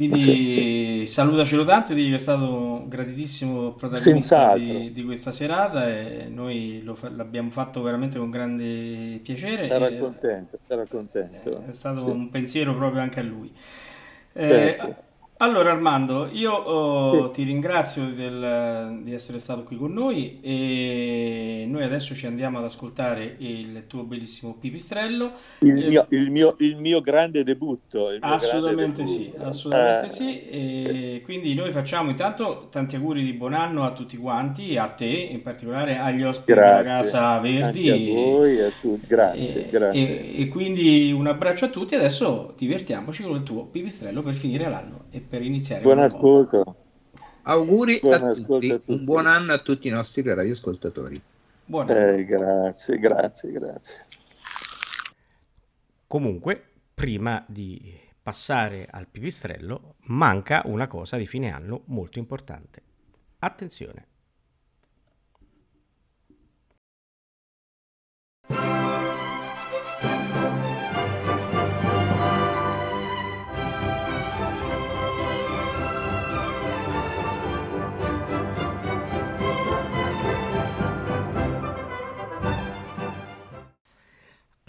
Quindi 0.00 0.18
sì, 0.18 0.50
sì. 0.50 1.06
salutacelo 1.06 1.62
tanto, 1.62 1.92
digli 1.92 2.08
che 2.08 2.14
è 2.14 2.18
stato 2.18 2.50
un 2.50 2.88
gratitissimo 2.88 3.72
protagonista 3.72 4.56
di, 4.56 4.92
di, 4.92 5.04
questa 5.04 5.30
serata 5.30 5.86
e 5.90 6.26
noi 6.26 6.82
fa- 6.94 7.10
l'abbiamo 7.10 7.50
fatto 7.50 7.82
veramente 7.82 8.18
con 8.18 8.30
grande 8.30 9.20
piacere. 9.22 9.68
Era 9.68 9.92
contento, 9.98 10.58
era 10.68 10.86
contento. 10.88 11.64
È 11.68 11.72
stato 11.72 12.00
sì. 12.00 12.08
un 12.08 12.30
pensiero 12.30 12.74
proprio 12.74 13.02
anche 13.02 13.20
a 13.20 13.22
lui. 13.22 13.52
Eh, 14.32 14.48
certo. 14.48 14.96
Allora 15.42 15.72
Armando, 15.72 16.28
io 16.30 16.52
oh, 16.52 17.28
sì. 17.28 17.32
ti 17.32 17.42
ringrazio 17.44 18.04
del, 18.10 18.98
di 19.02 19.14
essere 19.14 19.38
stato 19.38 19.62
qui 19.62 19.78
con 19.78 19.90
noi 19.90 20.38
e 20.42 21.64
noi 21.66 21.82
adesso 21.82 22.14
ci 22.14 22.26
andiamo 22.26 22.58
ad 22.58 22.64
ascoltare 22.64 23.36
il 23.38 23.84
tuo 23.86 24.02
bellissimo 24.02 24.58
pipistrello. 24.60 25.32
Il, 25.60 25.82
eh, 25.82 25.88
mio, 25.88 26.06
il, 26.10 26.30
mio, 26.30 26.56
il 26.58 26.76
mio, 26.76 27.00
grande 27.00 27.42
debutto. 27.42 28.08
Mio 28.08 28.18
assolutamente 28.20 29.02
grande 29.02 29.14
debutto. 29.14 29.38
sì, 29.38 29.42
assolutamente 29.42 30.06
eh. 30.06 30.10
sì. 30.10 30.48
E 30.50 31.22
quindi 31.24 31.54
noi 31.54 31.72
facciamo 31.72 32.10
intanto 32.10 32.68
tanti 32.70 32.96
auguri 32.96 33.24
di 33.24 33.32
buon 33.32 33.54
anno 33.54 33.86
a 33.86 33.92
tutti 33.92 34.18
quanti, 34.18 34.76
a 34.76 34.88
te 34.88 35.06
in 35.06 35.40
particolare, 35.40 35.96
agli 35.96 36.22
ospiti 36.22 36.52
grazie. 36.52 36.82
della 36.82 36.96
Casa 36.96 37.38
Verdi. 37.38 37.90
Anche 37.90 38.10
a 38.10 38.14
voi 38.14 38.58
e 38.58 38.62
a 38.64 38.70
tutti. 38.78 39.06
Grazie, 39.06 39.66
e, 39.66 39.70
grazie. 39.70 40.34
E, 40.36 40.42
e, 40.42 40.48
quindi 40.48 41.12
un 41.12 41.26
abbraccio 41.26 41.64
a 41.64 41.68
tutti. 41.68 41.94
Adesso 41.94 42.52
divertiamoci 42.58 43.22
con 43.22 43.36
il 43.36 43.42
tuo 43.42 43.64
pipistrello 43.64 44.20
per 44.20 44.34
finire 44.34 44.68
l'anno 44.68 45.04
e 45.10 45.28
per 45.30 45.42
iniziare. 45.42 45.82
Buon 45.82 46.00
ascolto. 46.00 46.76
Auguri 47.42 48.00
buon 48.00 48.14
a, 48.14 48.34
tutti. 48.34 48.70
a, 48.70 48.74
tutti. 48.74 48.92
Un 48.92 49.04
buon 49.04 49.26
anno 49.26 49.52
a 49.52 49.58
tutti 49.58 49.86
i 49.86 49.90
nostri 49.90 50.22
radioascoltatori. 50.22 51.22
Buon 51.64 51.88
anno. 51.88 52.16
Eh, 52.16 52.24
grazie, 52.24 52.98
grazie, 52.98 53.52
grazie. 53.52 54.06
Comunque, 56.06 56.60
prima 56.92 57.44
di 57.46 57.96
passare 58.20 58.88
al 58.90 59.06
pipistrello, 59.06 59.94
manca 60.06 60.62
una 60.64 60.88
cosa 60.88 61.16
di 61.16 61.26
fine 61.26 61.52
anno 61.52 61.82
molto 61.86 62.18
importante. 62.18 62.82
Attenzione. 63.38 64.08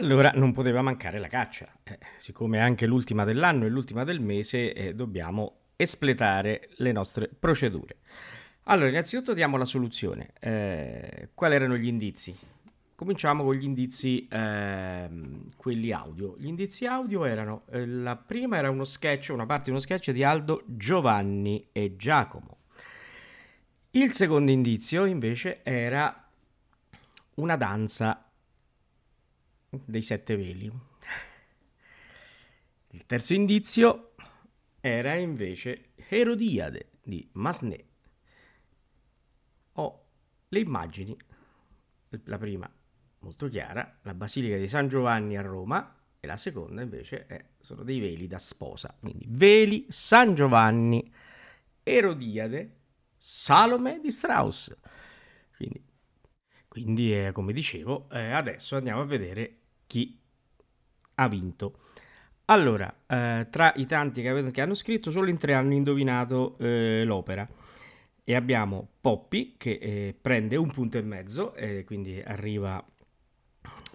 Allora 0.02 0.32
non 0.34 0.52
poteva 0.52 0.82
mancare 0.82 1.20
la 1.20 1.28
caccia. 1.28 1.72
Eh, 1.84 2.00
siccome 2.18 2.58
è 2.58 2.62
anche 2.62 2.88
l'ultima 2.88 3.24
dell'anno 3.24 3.66
e 3.66 3.70
l'ultima 3.70 4.04
del 4.04 4.20
mese, 4.20 4.74
eh, 4.74 4.96
dobbiamo 4.96 5.58
espletare 5.76 6.70
le 6.78 6.92
nostre 6.92 7.28
procedure. 7.28 7.98
Allora, 8.64 8.90
innanzitutto 8.90 9.34
diamo 9.36 9.58
la 9.58 9.66
soluzione. 9.66 10.34
Eh, 10.40 11.30
quali 11.36 11.54
erano 11.54 11.78
gli 11.78 11.86
indizi? 11.86 12.36
Cominciamo 12.96 13.44
con 13.44 13.54
gli 13.54 13.64
indizi, 13.64 14.28
ehm, 14.28 15.46
quelli 15.56 15.92
audio. 15.92 16.36
Gli 16.40 16.48
indizi 16.48 16.88
audio 16.88 17.24
erano, 17.24 17.64
eh, 17.70 17.86
la 17.86 18.16
prima 18.16 18.58
era 18.58 18.72
uno 18.72 18.86
sketch, 18.86 19.30
una 19.32 19.46
parte 19.46 19.66
di 19.66 19.70
uno 19.70 19.80
sketch 19.80 20.10
di 20.10 20.24
Aldo, 20.24 20.64
Giovanni 20.66 21.68
e 21.72 21.96
Giacomo. 21.96 22.58
Il 23.92 24.12
secondo 24.14 24.50
indizio 24.50 25.06
invece 25.06 25.60
era 25.62 26.28
una 27.36 27.56
danza 27.56 28.26
dei 29.72 30.02
sette 30.02 30.36
veli. 30.36 30.70
Il 32.90 33.06
terzo 33.06 33.34
indizio 33.34 34.14
era 34.82 35.16
invece 35.16 35.92
Erodiade 35.96 36.90
di 37.02 37.28
Masné. 37.34 37.86
Ho 39.74 40.06
le 40.50 40.60
immagini, 40.60 41.16
la 42.26 42.38
prima 42.38 42.70
molto 43.20 43.48
chiara, 43.48 44.00
la 44.02 44.14
Basilica 44.14 44.58
di 44.58 44.68
San 44.68 44.90
Giovanni 44.90 45.38
a 45.38 45.42
Roma 45.42 45.96
e 46.20 46.28
la 46.28 46.36
seconda 46.36 46.82
invece 46.82 47.26
è, 47.28 47.44
sono 47.60 47.84
dei 47.84 48.00
veli 48.02 48.28
da 48.28 48.40
sposa. 48.40 48.94
Quindi 49.00 49.26
veli 49.30 49.86
San 49.88 50.36
Giovanni, 50.36 51.10
Erodiade, 51.82 52.80
Salome 53.16 54.02
di 54.02 54.12
Strauss. 54.12 54.76
Quindi, 55.56 55.82
quindi 56.68 57.16
eh, 57.16 57.32
come 57.32 57.54
dicevo, 57.54 58.10
eh, 58.10 58.32
adesso 58.32 58.76
andiamo 58.76 59.02
a 59.02 59.06
vedere 59.06 59.61
chi 59.92 60.18
ha 61.16 61.28
vinto. 61.28 61.80
Allora, 62.46 62.94
eh, 63.08 63.48
tra 63.50 63.74
i 63.76 63.86
tanti 63.86 64.22
che, 64.22 64.62
hanno 64.62 64.74
scritto, 64.74 65.12
solo 65.12 65.30
in 65.30 65.38
tre 65.38 65.54
hanno 65.54 65.74
indovinato 65.74 66.56
eh, 66.60 67.04
l'opera. 67.04 67.46
E 68.24 68.36
abbiamo 68.36 68.88
Poppy 69.02 69.56
che 69.58 69.72
eh, 69.82 70.16
prende 70.20 70.56
un 70.56 70.72
punto 70.72 70.98
e 70.98 71.02
mezzo, 71.02 71.54
quindi 71.86 72.22
arriva, 72.22 72.82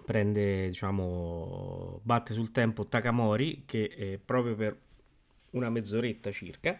prende, 0.05 0.67
diciamo, 0.67 1.99
batte 2.03 2.33
sul 2.33 2.51
tempo 2.51 2.85
Takamori 2.85 3.63
che 3.65 4.19
proprio 4.23 4.55
per 4.55 4.77
una 5.51 5.71
mezz'oretta 5.71 6.29
circa, 6.31 6.77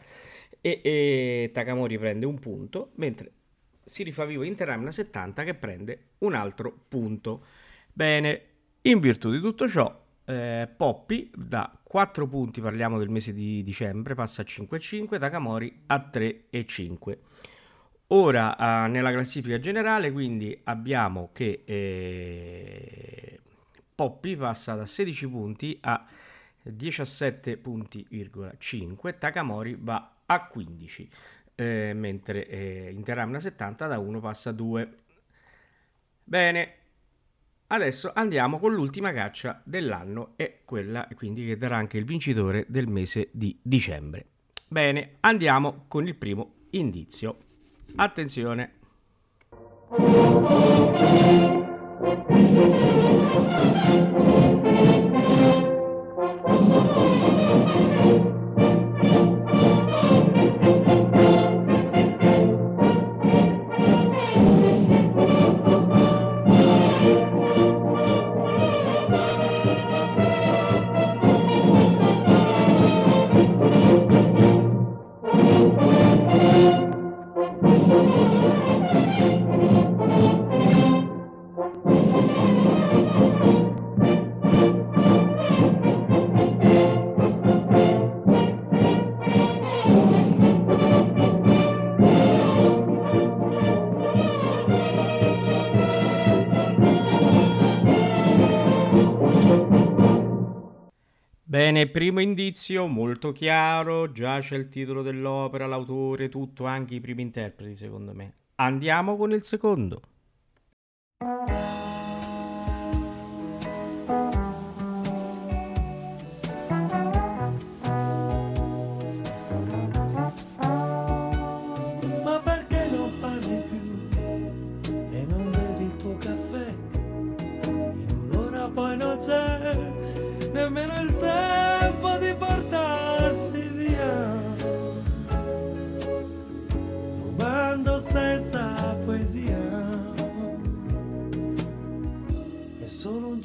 e, 0.61 0.81
e 0.83 1.49
Takamori 1.51 1.97
prende 1.97 2.27
un 2.27 2.37
punto, 2.37 2.91
mentre 2.95 3.31
si 3.83 4.03
rifà 4.03 4.25
vivo 4.25 4.43
Interamna 4.43 4.91
70 4.91 5.43
che 5.43 5.55
prende 5.55 5.99
un 6.19 6.35
altro 6.35 6.71
punto. 6.87 7.45
Bene, 7.91 8.56
in 8.81 8.99
virtù 8.99 9.31
di 9.31 9.39
tutto 9.39 9.67
ciò, 9.67 10.05
eh, 10.25 10.69
Poppy 10.75 11.31
da 11.33 11.71
4 11.83 12.27
punti, 12.27 12.61
parliamo 12.61 12.97
del 12.97 13.09
mese 13.09 13.33
di 13.33 13.63
dicembre, 13.63 14.13
passa 14.13 14.41
a 14.41 14.45
5,5, 14.45 15.19
Takamori 15.19 15.83
a 15.87 16.09
3,5. 16.11 17.17
Ora 18.07 18.85
eh, 18.85 18.87
nella 18.89 19.11
classifica 19.11 19.59
generale, 19.59 20.11
quindi 20.11 20.57
abbiamo 20.65 21.29
che 21.33 21.63
eh, 21.65 23.39
Poppy 23.95 24.35
passa 24.35 24.75
da 24.75 24.85
16 24.85 25.27
punti 25.27 25.77
a 25.81 26.05
17 26.63 27.57
punti,5, 27.57 29.17
Takamori 29.17 29.77
va 29.79 30.15
a 30.25 30.45
15, 30.45 31.09
eh, 31.55 31.91
mentre 31.93 32.47
eh, 32.47 32.91
Interamna 32.93 33.39
70 33.39 33.87
da 33.87 33.97
1 33.97 34.19
passa 34.19 34.49
a 34.51 34.53
2. 34.53 34.93
Bene, 36.23 36.76
Adesso 37.69 38.11
andiamo 38.13 38.59
con 38.59 38.73
l'ultima 38.73 39.11
caccia 39.11 39.61
dell'anno 39.65 40.33
e 40.37 40.61
quella 40.63 41.05
quindi 41.15 41.45
che 41.45 41.57
darà 41.57 41.75
anche 41.75 41.97
il 41.97 42.05
vincitore 42.05 42.65
del 42.69 42.87
mese 42.87 43.27
di 43.33 43.59
dicembre. 43.61 44.25
Bene, 44.69 45.17
andiamo 45.19 45.83
con 45.89 46.07
il 46.07 46.15
primo 46.15 46.53
indizio. 46.69 47.35
Attenzione. 47.97 48.75
Bene, 101.57 101.87
primo 101.87 102.19
indizio 102.19 102.85
molto 102.85 103.31
chiaro, 103.31 104.11
già 104.11 104.39
c'è 104.39 104.55
il 104.55 104.69
titolo 104.69 105.01
dell'opera, 105.01 105.65
l'autore, 105.65 106.29
tutto, 106.29 106.65
anche 106.65 106.93
i 106.93 106.99
primi 106.99 107.23
interpreti 107.23 107.75
secondo 107.75 108.13
me. 108.13 108.33
Andiamo 108.57 109.17
con 109.17 109.31
il 109.31 109.41
secondo. 109.41 109.99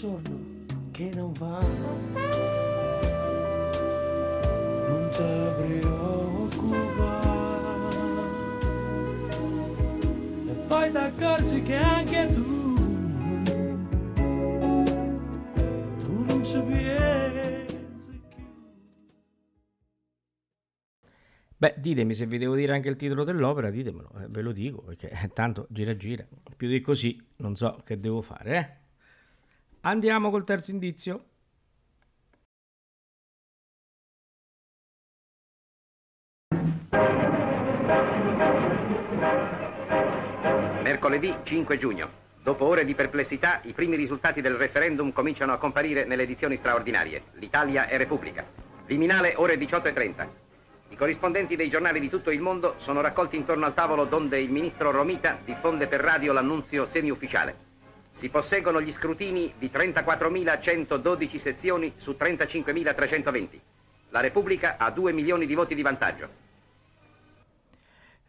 Giorno 0.03 0.37
che 0.91 1.11
non 1.15 1.33
va. 1.35 1.61
Non 4.89 5.11
te 5.13 5.53
preoccupare. 5.59 6.59
E 10.49 10.53
poi 10.67 10.91
ti 10.91 10.97
accorgi 10.97 11.63
che 11.63 11.77
anche 11.77 12.35
tu. 12.35 12.51
Beh, 21.57 21.77
ditemi 21.79 22.15
se 22.15 22.27
vi 22.27 22.39
devo 22.39 22.57
dire 22.57 22.73
anche 22.73 22.89
il 22.89 22.97
titolo 22.97 23.23
dell'opera, 23.23 23.71
ditemelo, 23.71 24.11
eh, 24.19 24.27
ve 24.27 24.43
lo 24.43 24.51
dico 24.51 24.83
perché 24.83 25.11
eh, 25.11 25.29
tanto 25.33 25.69
gira 25.71 25.97
gira. 25.97 26.27
Più 26.57 26.67
di 26.67 26.81
così 26.81 27.25
non 27.37 27.55
so 27.55 27.79
che 27.85 27.99
devo 27.99 28.21
fare, 28.21 28.59
eh. 28.59 28.82
Andiamo 29.85 30.31
col 30.31 30.45
terzo 30.45 30.71
indizio. 30.71 31.25
Mercoledì 40.83 41.35
5 41.43 41.79
giugno. 41.79 42.09
Dopo 42.41 42.65
ore 42.67 42.85
di 42.85 42.95
perplessità, 42.95 43.61
i 43.65 43.73
primi 43.73 43.97
risultati 43.97 44.41
del 44.41 44.55
referendum 44.55 45.11
cominciano 45.11 45.53
a 45.53 45.59
comparire 45.59 46.05
nelle 46.05 46.23
edizioni 46.23 46.55
straordinarie. 46.55 47.25
L'Italia 47.33 47.89
è 47.89 47.97
Repubblica. 47.97 48.47
Viminale 48.87 49.35
ore 49.37 49.57
18.30. 49.57 50.29
I 50.91 50.97
corrispondenti 50.97 51.57
dei 51.57 51.69
giornali 51.69 51.99
di 51.99 52.09
tutto 52.09 52.31
il 52.31 52.41
mondo 52.41 52.77
sono 52.79 53.01
raccolti 53.01 53.35
intorno 53.35 53.67
al 53.67 53.75
tavolo 53.75 54.05
donde 54.05 54.41
il 54.41 54.51
ministro 54.53 54.93
Romita 54.93 55.41
diffonde 55.45 55.89
per 55.89 56.01
radio 56.01 56.33
l'annunzio 56.33 56.87
semiufficiale. 56.87 57.72
Si 58.13 58.29
posseggono 58.29 58.81
gli 58.81 58.93
scrutini 58.93 59.53
di 59.59 59.71
34.112 59.73 61.37
sezioni 61.37 61.95
su 61.97 62.17
35.320. 62.19 63.61
La 64.11 64.21
Repubblica 64.21 64.77
ha 64.79 64.91
2 64.91 65.13
milioni 65.13 65.47
di 65.47 65.55
voti 65.55 65.75
di 65.75 65.83
vantaggio. 65.83 66.29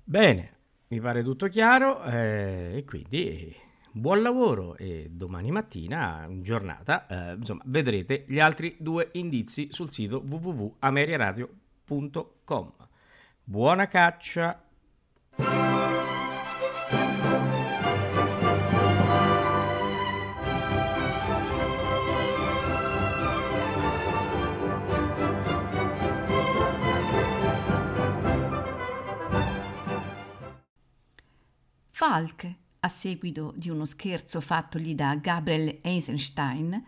Bene, 0.04 0.52
mi 0.88 1.00
pare 1.00 1.22
tutto 1.24 1.48
chiaro 1.48 2.04
eh, 2.04 2.74
e 2.76 2.84
quindi 2.86 3.56
buon 3.92 4.22
lavoro 4.22 4.76
e 4.76 5.08
domani 5.10 5.50
mattina, 5.52 6.26
in 6.28 6.42
giornata, 6.42 7.08
eh, 7.08 7.36
insomma, 7.36 7.62
vedrete 7.66 8.26
gli 8.28 8.40
altri 8.40 8.76
due 8.80 9.10
indizi 9.14 9.68
sul 9.72 9.90
sito 9.92 10.22
www.ameriaradio.com. 10.26 12.74
Buona 13.44 13.88
caccia! 13.88 14.64
Falk, 32.06 32.54
a 32.82 32.90
seguito 32.90 33.54
di 33.56 33.70
uno 33.70 33.86
scherzo 33.86 34.42
fattogli 34.42 34.94
da 34.94 35.16
Gabriel 35.16 35.80
Eisenstein, 35.82 36.84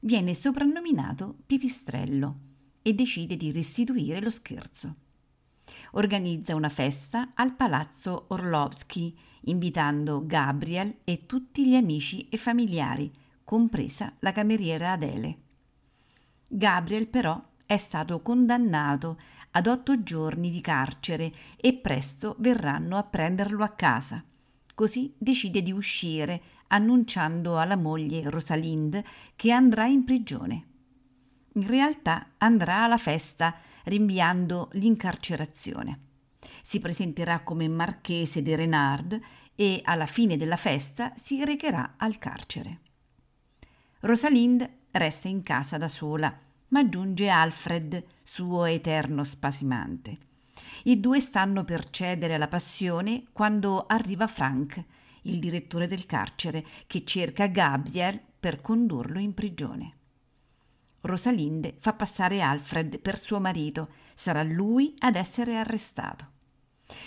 viene 0.00 0.34
soprannominato 0.34 1.36
Pipistrello 1.44 2.36
e 2.80 2.94
decide 2.94 3.36
di 3.36 3.52
restituire 3.52 4.22
lo 4.22 4.30
scherzo. 4.30 4.94
Organizza 5.90 6.54
una 6.54 6.70
festa 6.70 7.32
al 7.34 7.54
palazzo 7.54 8.24
Orlovsky, 8.28 9.14
invitando 9.42 10.24
Gabriel 10.24 11.00
e 11.04 11.26
tutti 11.26 11.68
gli 11.68 11.74
amici 11.74 12.30
e 12.30 12.38
familiari, 12.38 13.12
compresa 13.44 14.14
la 14.20 14.32
cameriera 14.32 14.92
Adele. 14.92 15.38
Gabriel 16.48 17.08
però 17.08 17.38
è 17.66 17.76
stato 17.76 18.22
condannato 18.22 19.20
ad 19.50 19.66
otto 19.66 20.02
giorni 20.02 20.48
di 20.48 20.62
carcere 20.62 21.30
e 21.54 21.74
presto 21.74 22.34
verranno 22.38 22.96
a 22.96 23.02
prenderlo 23.02 23.62
a 23.62 23.68
casa. 23.68 24.24
Così 24.74 25.14
decide 25.16 25.62
di 25.62 25.70
uscire, 25.70 26.42
annunciando 26.68 27.58
alla 27.58 27.76
moglie 27.76 28.28
Rosalind 28.28 29.02
che 29.36 29.52
andrà 29.52 29.86
in 29.86 30.04
prigione. 30.04 30.66
In 31.54 31.66
realtà 31.68 32.32
andrà 32.38 32.82
alla 32.82 32.98
festa, 32.98 33.54
rinviando 33.84 34.70
l'incarcerazione. 34.72 36.00
Si 36.62 36.80
presenterà 36.80 37.42
come 37.42 37.68
marchese 37.68 38.42
de 38.42 38.56
Renard 38.56 39.20
e 39.54 39.80
alla 39.84 40.06
fine 40.06 40.36
della 40.36 40.56
festa 40.56 41.12
si 41.16 41.44
recherà 41.44 41.94
al 41.96 42.18
carcere. 42.18 42.80
Rosalind 44.00 44.68
resta 44.90 45.28
in 45.28 45.42
casa 45.42 45.78
da 45.78 45.88
sola, 45.88 46.36
ma 46.68 46.88
giunge 46.88 47.28
Alfred, 47.28 48.04
suo 48.22 48.64
eterno 48.64 49.22
spasimante. 49.22 50.18
I 50.86 51.00
due 51.00 51.18
stanno 51.18 51.64
per 51.64 51.88
cedere 51.88 52.34
alla 52.34 52.48
passione 52.48 53.24
quando 53.32 53.86
arriva 53.86 54.26
Frank, 54.26 54.84
il 55.22 55.38
direttore 55.38 55.86
del 55.86 56.04
carcere, 56.04 56.62
che 56.86 57.04
cerca 57.06 57.46
Gabriel 57.46 58.20
per 58.38 58.60
condurlo 58.60 59.18
in 59.18 59.32
prigione. 59.32 59.96
Rosalinde 61.00 61.76
fa 61.78 61.94
passare 61.94 62.42
Alfred 62.42 62.98
per 62.98 63.18
suo 63.18 63.40
marito, 63.40 63.88
sarà 64.14 64.42
lui 64.42 64.94
ad 64.98 65.16
essere 65.16 65.56
arrestato. 65.56 66.32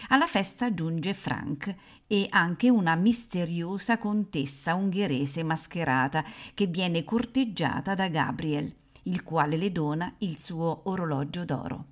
Alla 0.08 0.26
festa 0.26 0.74
giunge 0.74 1.14
Frank 1.14 1.76
e 2.08 2.26
anche 2.32 2.72
una 2.72 2.96
misteriosa 2.96 4.00
contessa 4.00 4.74
ungherese 4.74 5.44
mascherata 5.44 6.24
che 6.56 6.66
viene 6.66 7.04
corteggiata 7.04 7.94
da 7.94 8.08
Gabriel, 8.08 8.74
il 9.04 9.22
quale 9.22 9.56
le 9.56 9.72
dona 9.72 10.12
il 10.20 10.40
suo 10.40 10.90
orologio 10.90 11.46
d'oro. 11.46 11.86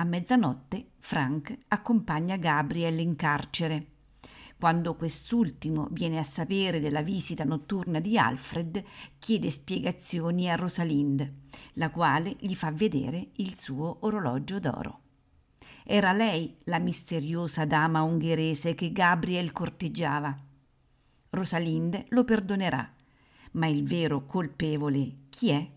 A 0.00 0.04
mezzanotte 0.04 0.92
Frank 0.98 1.54
accompagna 1.68 2.38
Gabriel 2.38 3.00
in 3.00 3.16
carcere. 3.16 3.88
Quando 4.58 4.96
quest'ultimo 4.96 5.88
viene 5.90 6.16
a 6.16 6.22
sapere 6.22 6.80
della 6.80 7.02
visita 7.02 7.44
notturna 7.44 8.00
di 8.00 8.16
Alfred, 8.16 8.82
chiede 9.18 9.50
spiegazioni 9.50 10.50
a 10.50 10.54
Rosalind, 10.54 11.30
la 11.74 11.90
quale 11.90 12.34
gli 12.40 12.54
fa 12.54 12.70
vedere 12.70 13.28
il 13.36 13.58
suo 13.58 13.98
orologio 14.00 14.58
d'oro. 14.58 15.00
Era 15.84 16.12
lei 16.12 16.56
la 16.64 16.78
misteriosa 16.78 17.66
dama 17.66 18.00
ungherese 18.00 18.74
che 18.74 18.92
Gabriel 18.92 19.52
corteggiava. 19.52 20.34
Rosalind 21.28 22.06
lo 22.08 22.24
perdonerà, 22.24 22.90
ma 23.52 23.66
il 23.66 23.84
vero 23.84 24.24
colpevole 24.24 25.26
chi 25.28 25.50
è? 25.50 25.70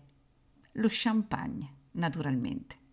Lo 0.72 0.88
champagne, 0.90 1.74
naturalmente. 1.90 2.83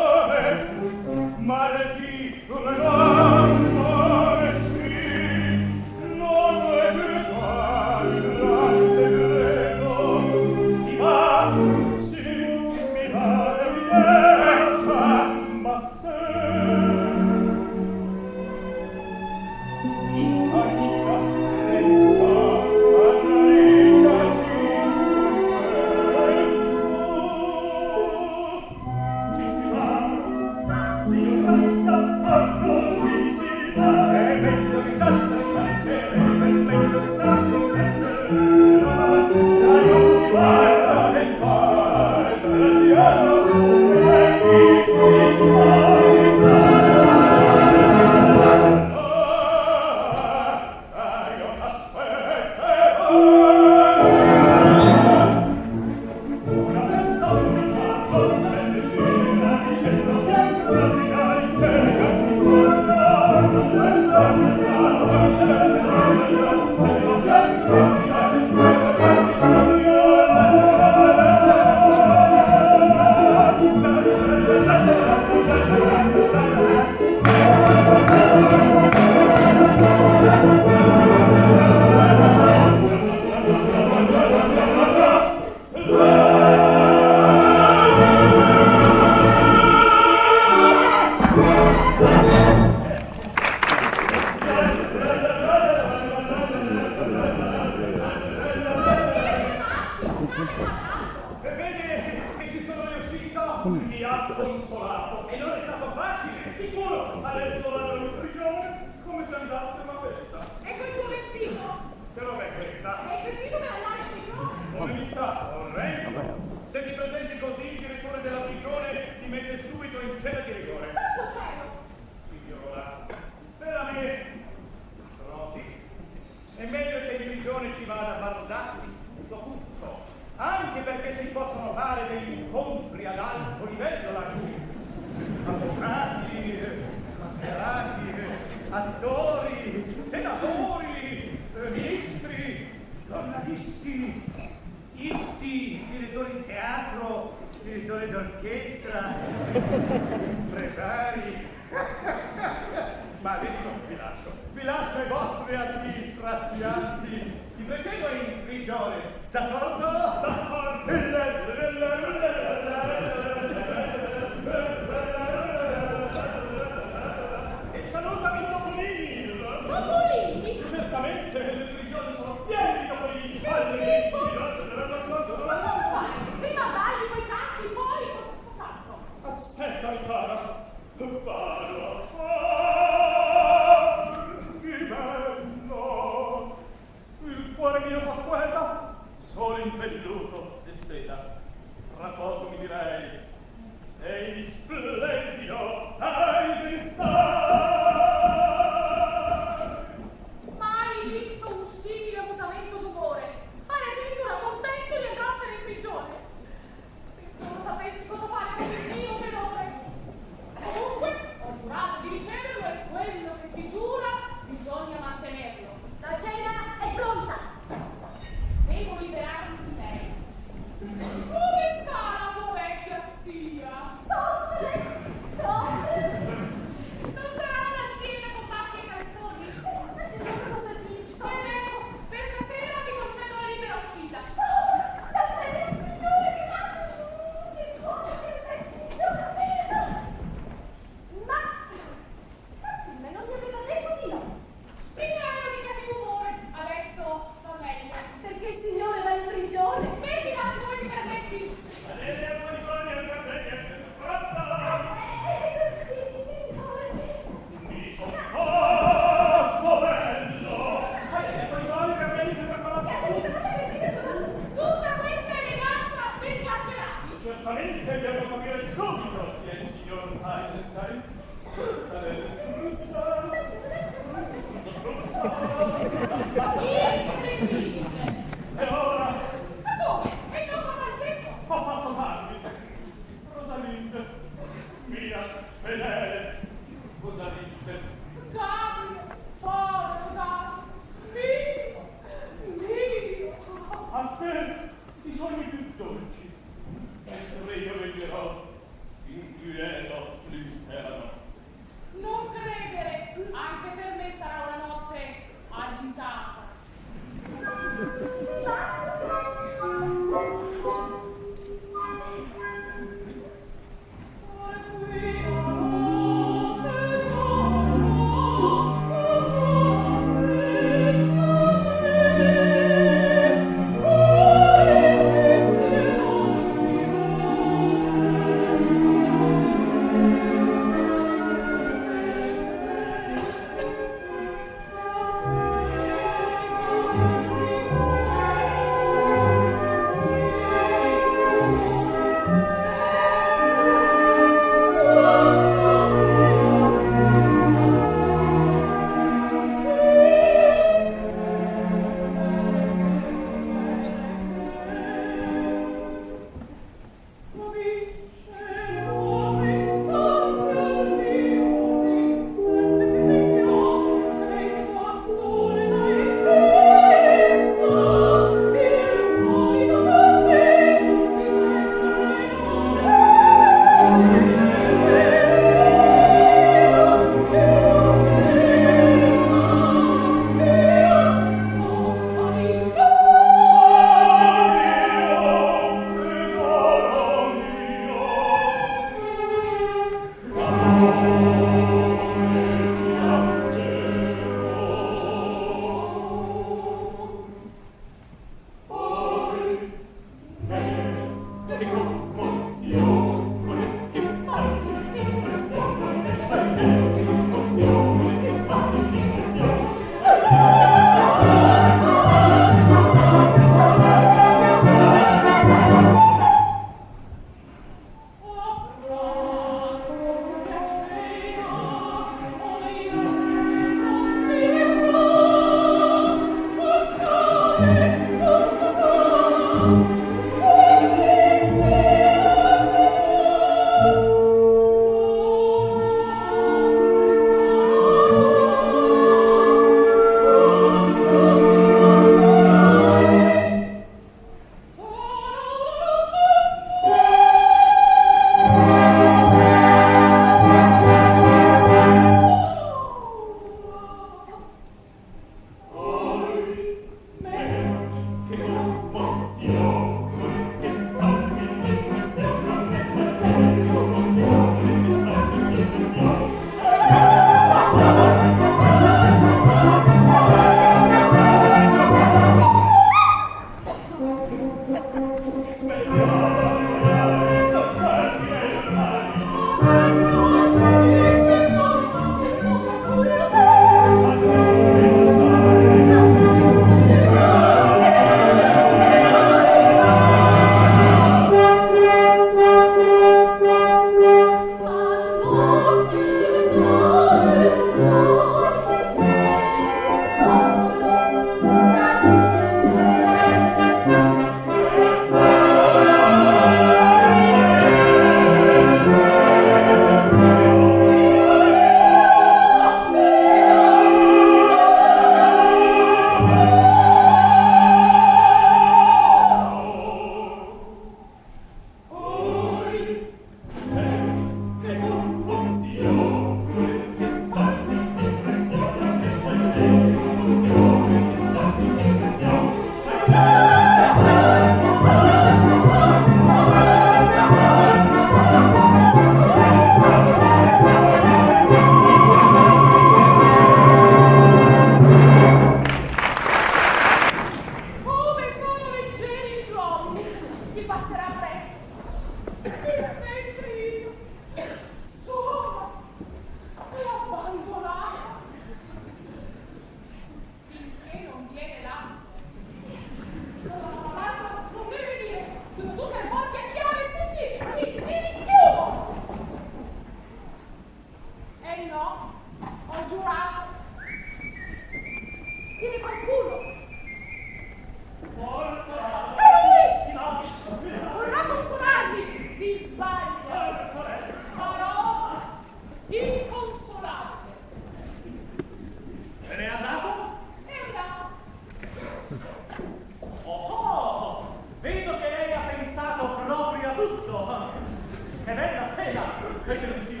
Pick 599.51 599.63
it 599.63 599.69
up. 599.69 600.00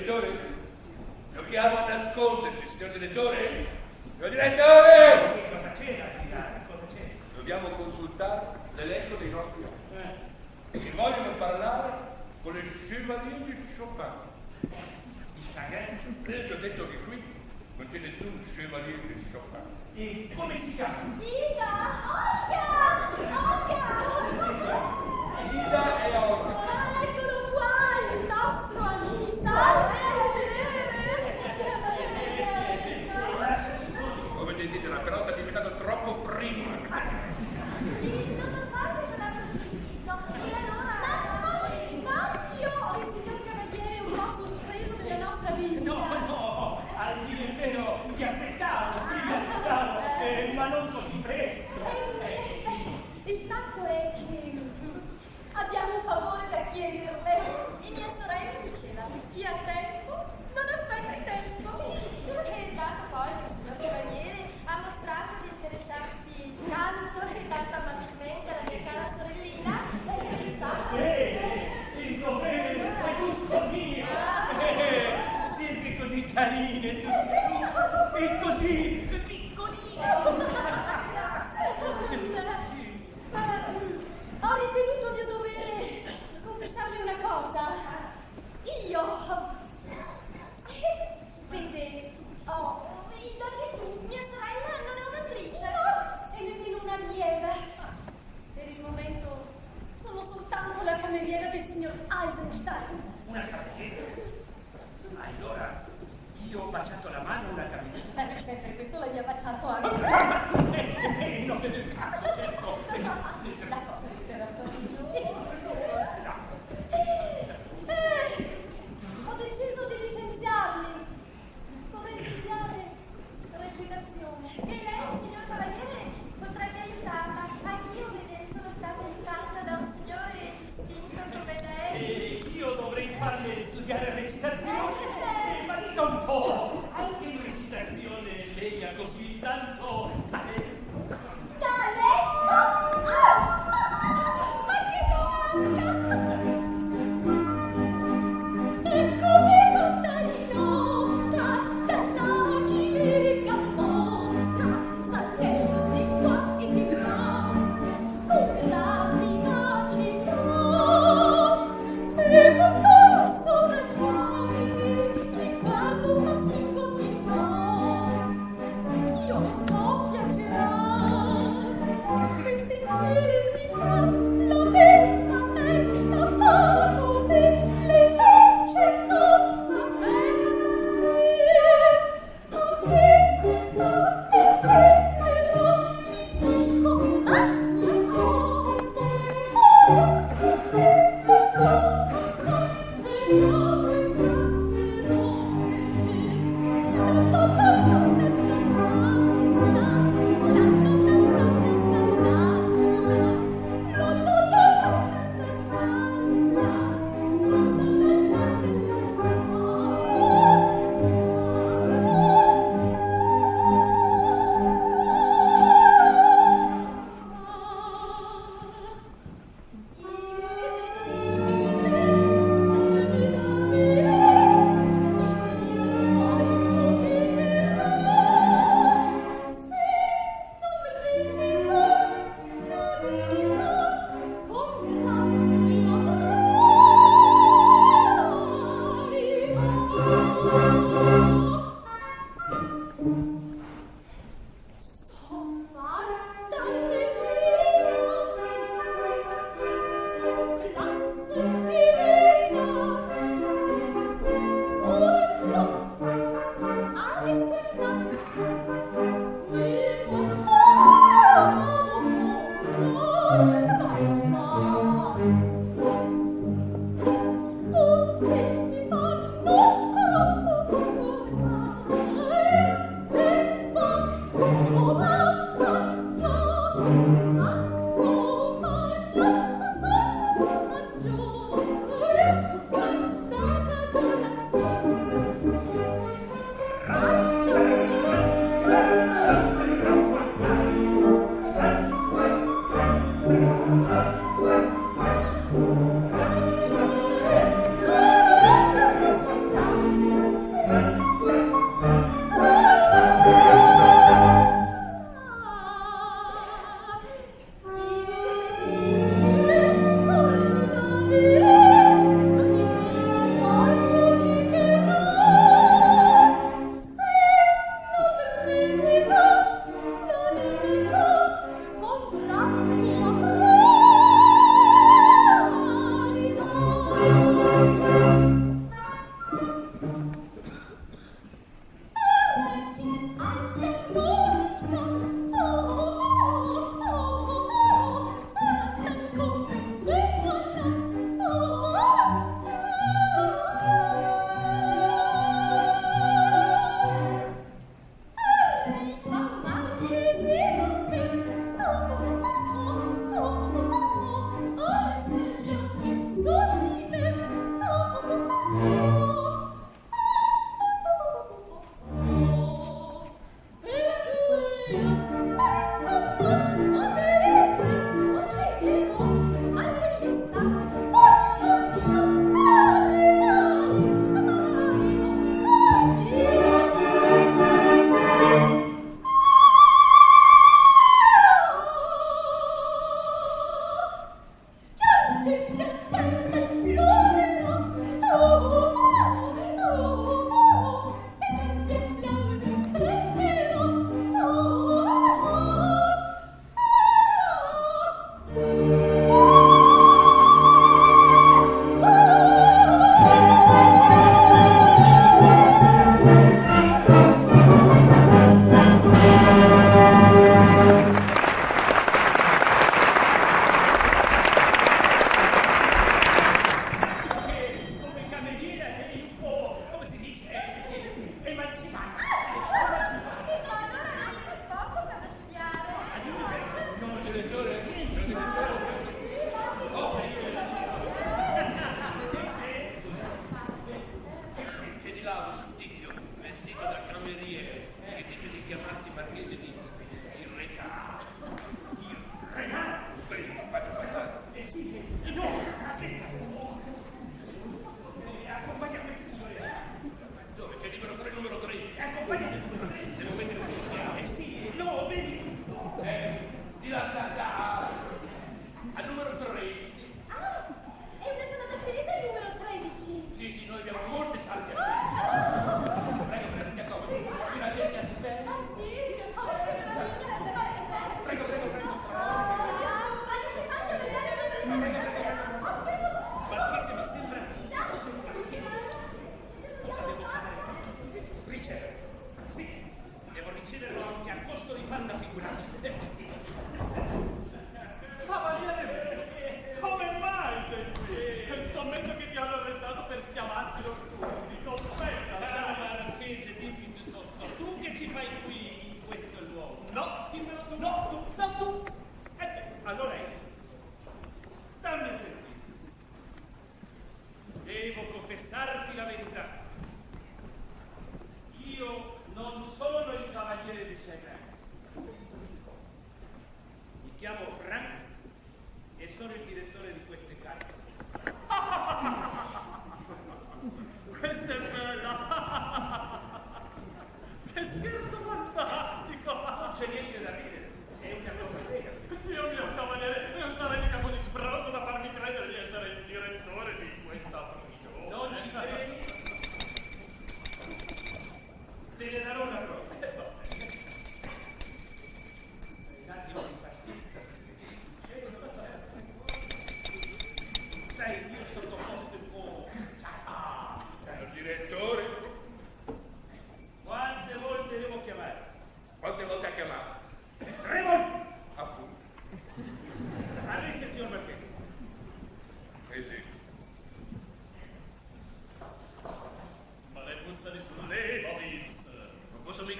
Direttore? 0.00 0.28
Giochiamo 1.34 1.76
a 1.76 1.88
nasconderci, 1.88 2.68
signor 2.68 2.90
direttore? 2.92 3.66
Signor 4.16 4.30
direttore! 4.30 4.89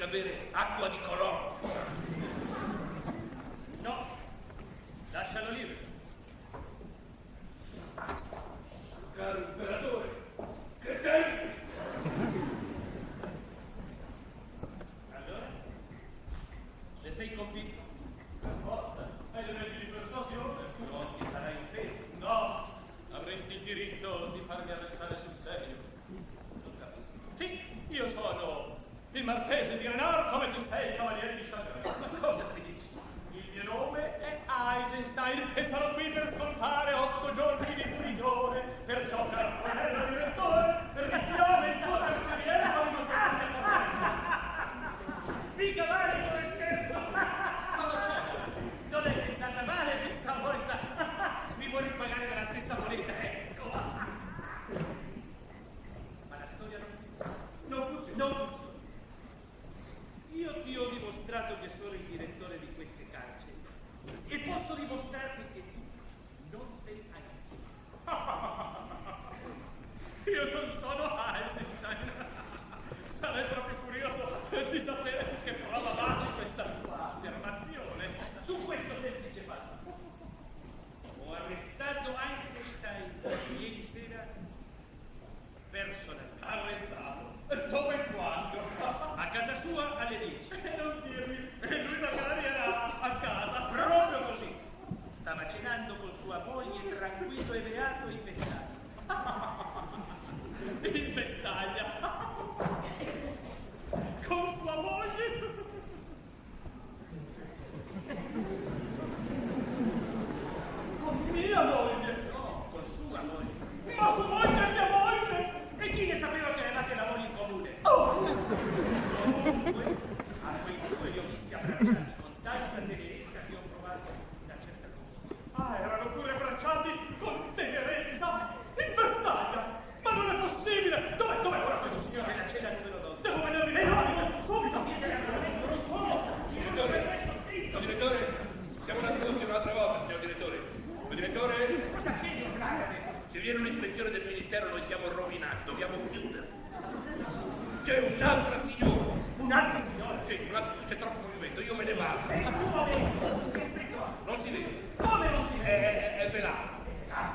avere 0.03 0.49
acqua 0.53 0.89
di 0.89 1.00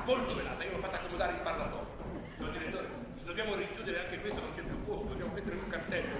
molto 0.06 0.34
velata, 0.34 0.62
io 0.62 0.70
l'ho 0.70 0.78
fatta 0.78 0.96
accomodare 0.96 1.32
in 1.32 1.42
parlatorio. 1.42 1.86
Dico, 2.38 2.50
direttore, 2.50 2.88
se 3.18 3.24
dobbiamo 3.24 3.54
richiudere 3.56 3.98
anche 4.04 4.20
questo 4.20 4.40
non 4.40 4.54
c'è 4.54 4.62
più 4.62 4.84
posto, 4.84 5.08
dobbiamo 5.08 5.32
mettere 5.34 5.56
un 5.56 5.68
cartello. 5.68 6.14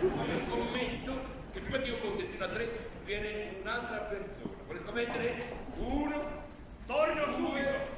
Io 0.00 0.40
scommetto 0.48 1.12
che 1.52 1.60
prima 1.60 1.78
che 1.78 1.90
io 1.90 1.98
conti 1.98 2.24
fino 2.30 2.44
a 2.44 2.48
tre 2.48 2.90
viene 3.04 3.56
un'altra 3.60 3.98
persona. 3.98 4.62
Vuole 4.64 4.80
scommettere? 4.80 5.56
Uno, 5.74 6.44
torno 6.86 7.34
subito! 7.34 7.91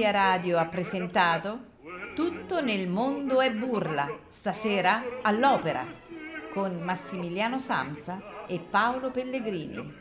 Ameria 0.00 0.12
Radio 0.12 0.56
ha 0.56 0.64
presentato 0.64 1.58
Tutto 2.14 2.62
nel 2.62 2.88
mondo 2.88 3.42
è 3.42 3.52
burla, 3.52 4.08
stasera 4.28 5.02
all'opera, 5.20 5.84
con 6.54 6.80
Massimiliano 6.80 7.58
Samsa 7.58 8.46
e 8.46 8.58
Paolo 8.60 9.10
Pellegrini. 9.10 9.92